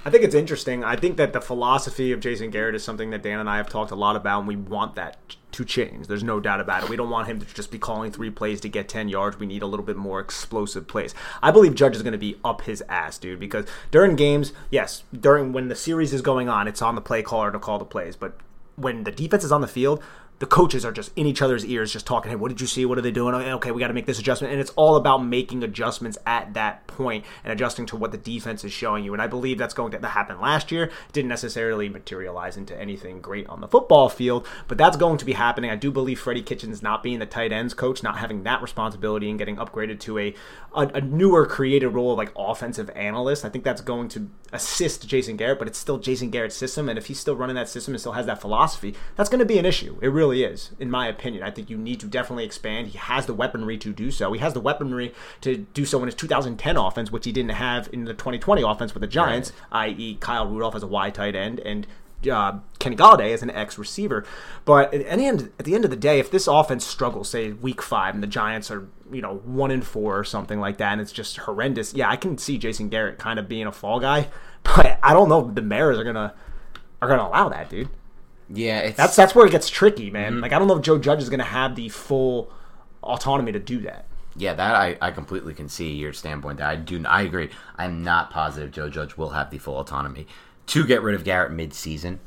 [0.05, 0.83] I think it's interesting.
[0.83, 3.69] I think that the philosophy of Jason Garrett is something that Dan and I have
[3.69, 6.07] talked a lot about, and we want that to change.
[6.07, 6.89] There's no doubt about it.
[6.89, 9.39] We don't want him to just be calling three plays to get 10 yards.
[9.39, 11.15] We need a little bit more explosive plays.
[11.43, 15.05] I believe Judge is going to be up his ass, dude, because during games, yes,
[15.13, 17.85] during when the series is going on, it's on the play caller to call the
[17.85, 18.39] plays, but
[18.77, 20.03] when the defense is on the field,
[20.41, 22.31] the coaches are just in each other's ears, just talking.
[22.31, 22.87] Hey, what did you see?
[22.87, 23.35] What are they doing?
[23.35, 26.55] Oh, okay, we got to make this adjustment, and it's all about making adjustments at
[26.55, 29.13] that point and adjusting to what the defense is showing you.
[29.13, 30.85] And I believe that's going to happen last year.
[30.85, 35.27] It didn't necessarily materialize into anything great on the football field, but that's going to
[35.27, 35.71] be happening.
[35.71, 39.29] I do believe Freddie Kitchens not being the tight ends coach, not having that responsibility,
[39.29, 40.35] and getting upgraded to a
[40.75, 43.45] a, a newer created role of like offensive analyst.
[43.45, 46.99] I think that's going to assist Jason Garrett, but it's still Jason Garrett's system, and
[46.99, 49.59] if he's still running that system and still has that philosophy, that's going to be
[49.59, 49.99] an issue.
[50.01, 51.43] It really is, in my opinion.
[51.43, 52.89] I think you need to definitely expand.
[52.89, 54.33] He has the weaponry to do so.
[54.33, 57.89] He has the weaponry to do so in his 2010 offense, which he didn't have
[57.93, 61.61] in the 2020 offense with the Giants, i.e., Kyle Rudolph as a wide tight end
[61.61, 61.87] and
[62.31, 64.25] uh, Kenny Golladay as an ex receiver.
[64.65, 67.53] But at the end, at the end of the day, if this offense struggles, say
[67.53, 70.93] week five, and the Giants are you know one and four or something like that,
[70.93, 74.01] and it's just horrendous, yeah, I can see Jason Garrett kind of being a fall
[74.01, 74.29] guy.
[74.63, 76.35] But I don't know if the Mariners are gonna
[77.01, 77.89] are gonna allow that, dude.
[78.53, 80.33] Yeah, it's That's that's where it gets tricky, man.
[80.33, 80.43] Mm-hmm.
[80.43, 82.53] Like I don't know if Joe Judge is gonna have the full
[83.03, 84.07] autonomy to do that.
[84.37, 86.59] Yeah, that I, I completely can see your standpoint.
[86.59, 87.05] There, I do.
[87.07, 87.51] I agree.
[87.77, 90.27] I'm not positive Joe Judge will have the full autonomy
[90.67, 92.21] to get rid of Garrett mid-season.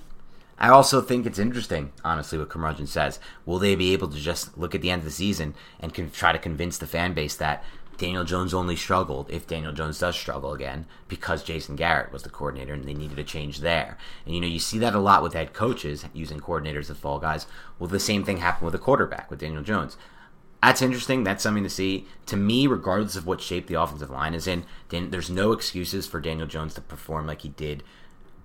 [0.60, 3.20] I also think it's interesting, honestly, what Curmudgeon says.
[3.46, 6.12] Will they be able to just look at the end of the season and con-
[6.12, 7.64] try to convince the fan base that
[7.98, 12.30] Daniel Jones only struggled, if Daniel Jones does struggle again, because Jason Garrett was the
[12.30, 13.98] coordinator and they needed a change there?
[14.26, 17.20] And you know, you see that a lot with head coaches using coordinators as fall
[17.20, 17.46] guys.
[17.80, 19.98] Well, the same thing happened with a quarterback with Daniel Jones.
[20.62, 21.26] That's interesting.
[21.26, 22.08] That's something to see.
[22.28, 26.22] To me, regardless of what shape the offensive line is in, there's no excuses for
[26.22, 27.84] Daniel Jones to perform like he did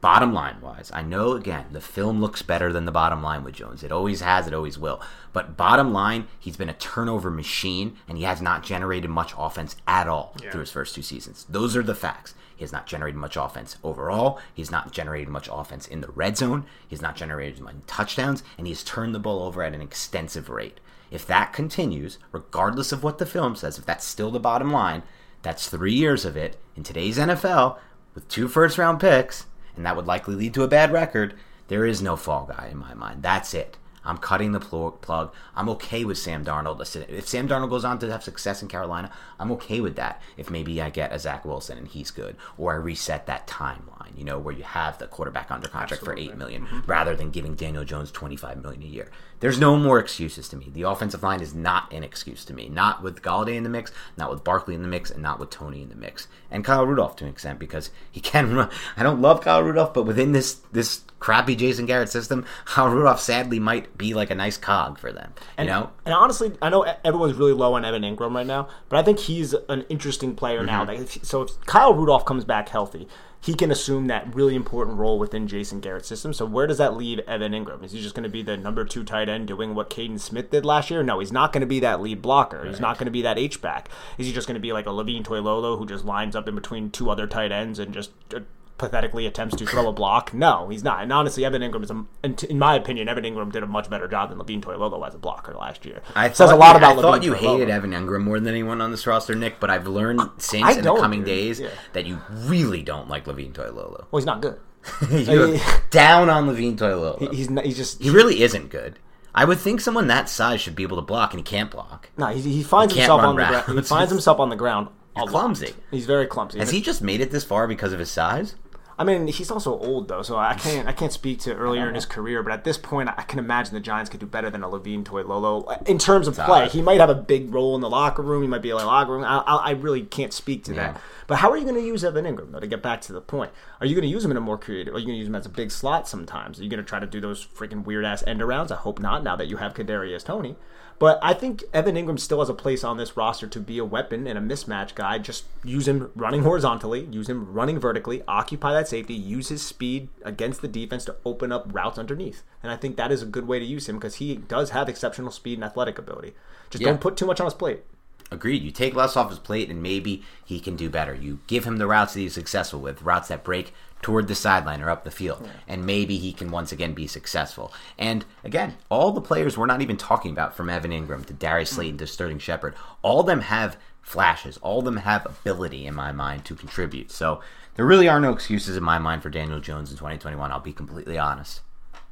[0.01, 0.91] bottom line wise.
[0.95, 3.83] I know, again, the film looks better than the bottom line with Jones.
[3.83, 5.01] It always has, it always will.
[5.33, 9.77] But bottom line, he's been a turnover machine, and he has not generated much offense
[9.87, 11.47] at all through his first two seasons.
[11.49, 12.35] Those are the facts.
[12.57, 14.41] He has not generated much offense overall.
[14.53, 16.65] He's not generated much offense in the red zone.
[16.87, 20.81] He's not generated many touchdowns, and he's turned the ball over at an extensive rate.
[21.11, 25.03] If that continues, regardless of what the film says, if that's still the bottom line,
[25.43, 27.79] that's three years of it in today's NFL
[28.15, 29.47] with two first round picks,
[29.79, 31.35] and that would likely lead to a bad record.
[31.69, 33.23] There is no fall guy in my mind.
[33.23, 33.79] That's it.
[34.05, 35.33] I'm cutting the pl- plug.
[35.55, 36.81] I'm okay with Sam Darnold.
[37.09, 40.21] If Sam Darnold goes on to have success in Carolina, I'm okay with that.
[40.37, 43.98] If maybe I get a Zach Wilson and he's good, or I reset that timeline.
[44.01, 47.31] Line, you know, where you have the quarterback under contract for eight million, rather than
[47.31, 49.11] giving Daniel Jones twenty five million a year.
[49.41, 50.69] There's no more excuses to me.
[50.73, 52.69] The offensive line is not an excuse to me.
[52.69, 55.51] Not with Golladay in the mix, not with Barkley in the mix, and not with
[55.51, 58.71] Toney in the mix, and Kyle Rudolph to an extent because he can run.
[58.97, 63.21] I don't love Kyle Rudolph, but within this this crappy Jason Garrett system, Kyle Rudolph
[63.21, 65.33] sadly might be like a nice cog for them.
[65.59, 68.99] You know, And honestly, I know everyone's really low on Evan Engram right now, but
[68.99, 70.85] I think he's an interesting player now.
[70.85, 71.03] Mm-hmm.
[71.03, 73.09] If- so if Kyle Rudolph comes back healthy,
[73.41, 76.33] he can assume that really important role within Jason Garrett's system.
[76.33, 77.85] So where does that leave Evan Engram?
[77.85, 80.51] Is he just going to be the number two tight end doing what Kaden Smith
[80.51, 81.03] did last year?
[81.03, 82.67] No, he's not going to be that lead blocker.
[82.67, 83.89] He's not going to be that H back.
[84.19, 86.55] Is he just going to be like a Levine Toilolo who just lines up in
[86.55, 88.41] between two other tight ends and just uh,
[88.79, 90.33] pathetically attempts to throw a block?
[90.33, 91.03] No, he's not.
[91.03, 94.09] And honestly, Evan Engram is, a, in my opinion, Evan Engram did a much better
[94.09, 96.01] job than Levine Toilolo as a blocker last year.
[96.15, 96.99] I says a lot you, about.
[96.99, 97.39] I thought Levine you Toilolo.
[97.59, 99.61] hated Evan Engram more than anyone on this roster, Nick.
[99.61, 101.27] But I've learned since I in the coming dude.
[101.27, 101.69] days Yeah.
[101.93, 104.07] that you really don't like Levine Toilolo.
[104.11, 104.59] Well, he's not good.
[105.11, 105.59] You're
[105.91, 107.33] down on Levine Toilolo.
[107.35, 108.99] He's not, he's just he really isn't good.
[109.35, 112.11] I would think someone that size should be able to block, and he can't block.
[112.17, 112.27] no.
[112.29, 113.79] He, he finds He himself on the ground.
[113.79, 114.89] He finds himself on the ground.
[115.17, 115.29] lot.
[115.29, 115.75] clumsy.
[115.91, 116.59] He's very clumsy.
[116.59, 118.55] Has he just made it this far because of his size?
[119.01, 121.95] I mean, he's also old though, so I can't I can't speak to earlier in
[121.95, 122.43] his career.
[122.43, 125.05] But at this point, I can imagine the Giants could do better than a Levine
[125.05, 126.69] Toilolo in terms of play.
[126.69, 128.43] He might have a big role in the locker room.
[128.43, 129.23] He might be a locker room.
[129.25, 130.93] I, I, I really can't speak to Yeah.
[130.93, 131.01] that.
[131.29, 132.59] But how are you going to use Evan Engram though?
[132.61, 134.59] To get back to the point, are you going to use him in a more
[134.59, 134.95] creative?
[134.95, 136.59] Are you going to use him as a big slot sometimes?
[136.59, 138.71] Are you going to try to do those freaking weird ass end arounds?
[138.73, 139.23] I hope not.
[139.23, 140.57] Now that you have Kadarius Toney.
[140.99, 143.85] But I think Evan Engram still has a place on this roster to be a
[143.85, 145.19] weapon and a mismatch guy.
[145.19, 150.09] Just use him running horizontally, use him running vertically, occupy that safety, use his speed
[150.25, 152.43] against the defense to open up routes underneath.
[152.63, 154.89] And I think that is a good way to use him because he does have
[154.89, 156.35] exceptional speed and athletic ability.
[156.71, 156.89] Just Yeah.
[156.89, 157.85] don't put too much on his plate.
[158.31, 158.63] Agreed.
[158.63, 161.15] You take less off his plate, and maybe he can do better.
[161.15, 163.73] You give him the routes that he's successful with, routes that break
[164.03, 167.73] toward the sideline or up the field, and maybe he can once again be successful.
[167.99, 171.71] And again, all the players we're not even talking about, from Evan Engram to Darius
[171.71, 174.57] Slayton to Sterling Shepard, all of them have flashes.
[174.59, 177.11] All of them have ability, in my mind, to contribute.
[177.11, 177.41] So
[177.75, 180.51] there really are no excuses in my mind for Daniel Jones in 2021.
[180.51, 181.61] I'll be completely honest.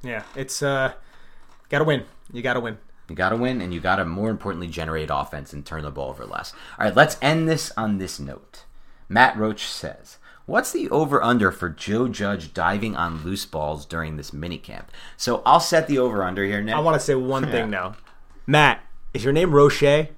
[0.03, 0.93] Yeah, it's uh,
[1.68, 2.05] gotta win.
[2.32, 2.78] You gotta win.
[3.09, 5.91] You got to win, and you got to, more importantly, generate offense and turn the
[5.91, 6.53] ball over less.
[6.78, 8.64] All right, let's end this on this note.
[9.09, 14.16] Matt Roach says, What's the over under for Joe Judge diving on loose balls during
[14.16, 14.84] this minicamp?
[15.16, 16.78] So I'll set the over under here, now.
[16.78, 17.97] I want to say one thing now.
[18.47, 18.82] Matt.
[19.12, 20.09] Is your name Roche?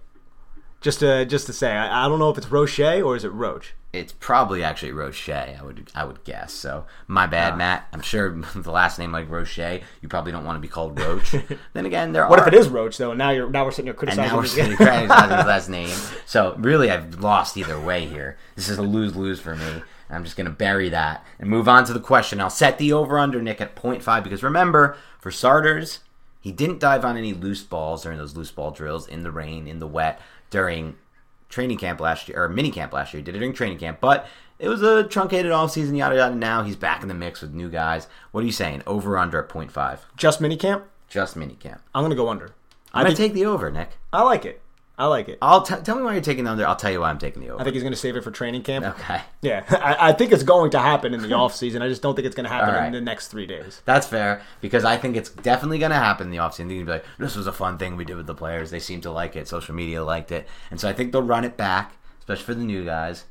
[0.81, 3.33] Just to just to say, I, I don't know if it's Roche or is it
[3.33, 3.75] Roach.
[3.93, 6.53] it's probably actually Roche, I would I would guess.
[6.53, 7.57] So my bad, Ah.
[7.57, 7.89] Matt.
[7.93, 11.35] I'm sure the last name like Roche, you probably don't want to be called Roach.
[11.73, 13.11] then again, there What are if it is Roach though?
[13.13, 14.31] And now you're now we're sitting here and criticizing.
[14.31, 15.97] now we're sitting criticizing his last name.
[16.27, 18.37] So really, I've lost either way here.
[18.55, 19.83] This is a lose lose for me.
[20.11, 22.41] I'm just gonna bury that and move on to the question.
[22.41, 26.01] I'll set the over under Nick at 0.5 because remember, for starters,
[26.41, 29.67] he didn't dive on any loose balls during those loose ball drills in the rain,
[29.67, 30.97] in the wet during
[31.49, 33.19] training camp last year or mini camp last year.
[33.21, 34.27] He did it during training camp, but
[34.59, 35.95] it was a truncated off season.
[35.95, 36.35] Yada yada.
[36.35, 38.07] Now he's back in the mix with new guys.
[38.33, 38.83] What are you saying?
[38.87, 40.85] Over under at 0.5, Just mini camp?
[41.09, 41.81] just mini camp.
[41.95, 42.53] I'm gonna go under.
[42.93, 43.97] I'm gonna take the over, Nick.
[44.13, 44.61] I like it.
[44.99, 45.39] I like it.
[45.41, 46.67] I'll t- tell me why you're taking the under.
[46.67, 47.61] I'll tell you why I'm taking the over.
[47.61, 48.85] I think he's gonna save it for training camp.
[48.85, 49.23] okay.
[49.43, 51.83] Yeah, I, I think it's going to happen in the off season.
[51.83, 52.87] I just don't think it's gonna happen All right.
[52.89, 53.81] in the next three days.
[53.85, 56.69] That's fair because I think it's definitely going to happen in the offseason.
[56.69, 58.71] They're be like, this was a fun thing we did with the players.
[58.73, 59.47] They seem to like it.
[59.47, 60.49] Social media liked it.
[60.71, 63.25] And so I think they'll run it back, especially for the new guys.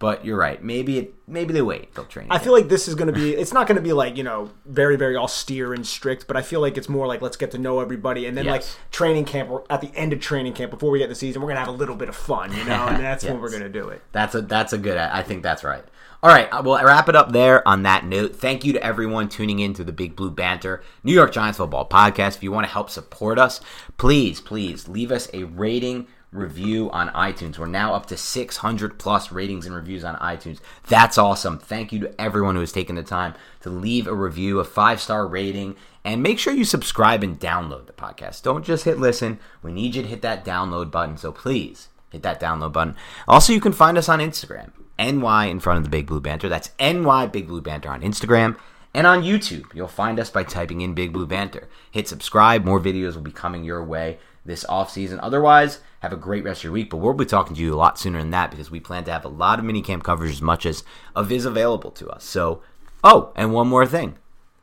[0.00, 0.64] But you're right.
[0.64, 2.32] Maybe it, maybe they wait till training.
[2.32, 3.34] I feel like this is going to be.
[3.34, 6.42] It's not going to be like you know very very austere and strict, but I
[6.42, 8.52] feel like it's more like let's get to know everybody, and then Yes.
[8.52, 11.48] like training camp at the end of training camp before we get the season, we're
[11.48, 13.62] going to have a little bit of fun, you know, and that's when we're going
[13.62, 14.00] to do it.
[14.12, 14.96] That's a that's a good.
[14.96, 15.84] I think that's right.
[16.22, 18.36] All right, uh, we'll wrap it up there on that note.
[18.36, 21.86] Thank you to everyone tuning in to the Big Blue Banter New York Giants football
[21.88, 22.36] podcast.
[22.36, 23.60] If you want to help support us,
[23.98, 27.58] please, please leave us a rating review on iTunes.
[27.58, 30.60] We're now up to 600 plus ratings and reviews on iTunes.
[30.88, 31.58] That's awesome.
[31.58, 35.00] Thank you to everyone who has taken the time to leave a review, a five
[35.00, 38.42] star rating, and make sure you subscribe and download the podcast.
[38.42, 39.38] Don't just hit listen.
[39.62, 41.16] We need you to hit that download button.
[41.16, 42.96] So please hit that download button.
[43.26, 46.48] Also, you can find us on Instagram, NY in front of the Big Blue Banter.
[46.48, 48.56] That's NY Big Blue Banter on Instagram.
[48.92, 51.68] And on YouTube, you'll find us by typing in Big Blue Banter.
[51.92, 52.64] Hit subscribe.
[52.64, 54.18] More videos will be coming your way
[54.50, 55.18] this off season.
[55.20, 56.90] Otherwise, have a great rest of your week.
[56.90, 59.12] But we'll be talking to you a lot sooner than that because we plan to
[59.12, 62.24] have a lot of minicamp coverage as much as of is available to us.
[62.24, 62.62] So,
[63.04, 64.16] oh, and one more thing.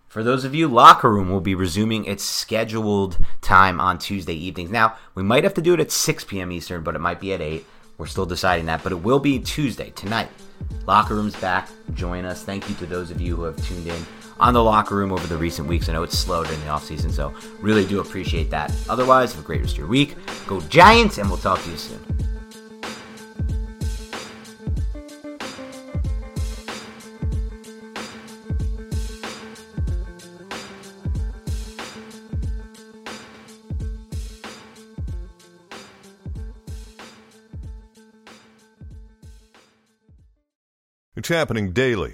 [0.07, 4.72] For those of you, Locker Room will be resuming its scheduled time on Tuesday evenings.
[4.72, 6.51] Now, we might have to do it at 6 p.m.
[6.51, 7.65] Eastern, but it might be at 8.
[7.97, 10.30] We're still deciding that, but it will be Tuesday, tonight.
[10.85, 11.69] Locker Room's back.
[11.93, 12.43] Join us.
[12.43, 14.05] Thank you to those of you who have tuned in
[14.39, 15.89] on the locker room over the recent weeks.
[15.89, 18.73] I know it's slowed in the offseason, so really do appreciate that.
[18.89, 20.15] Otherwise, have a great rest of your week.
[20.45, 22.18] Go Giants, and we'll talk to you soon.
[41.18, 42.14] It's happening daily.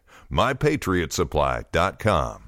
[0.31, 2.40] mypatriotsupply.com.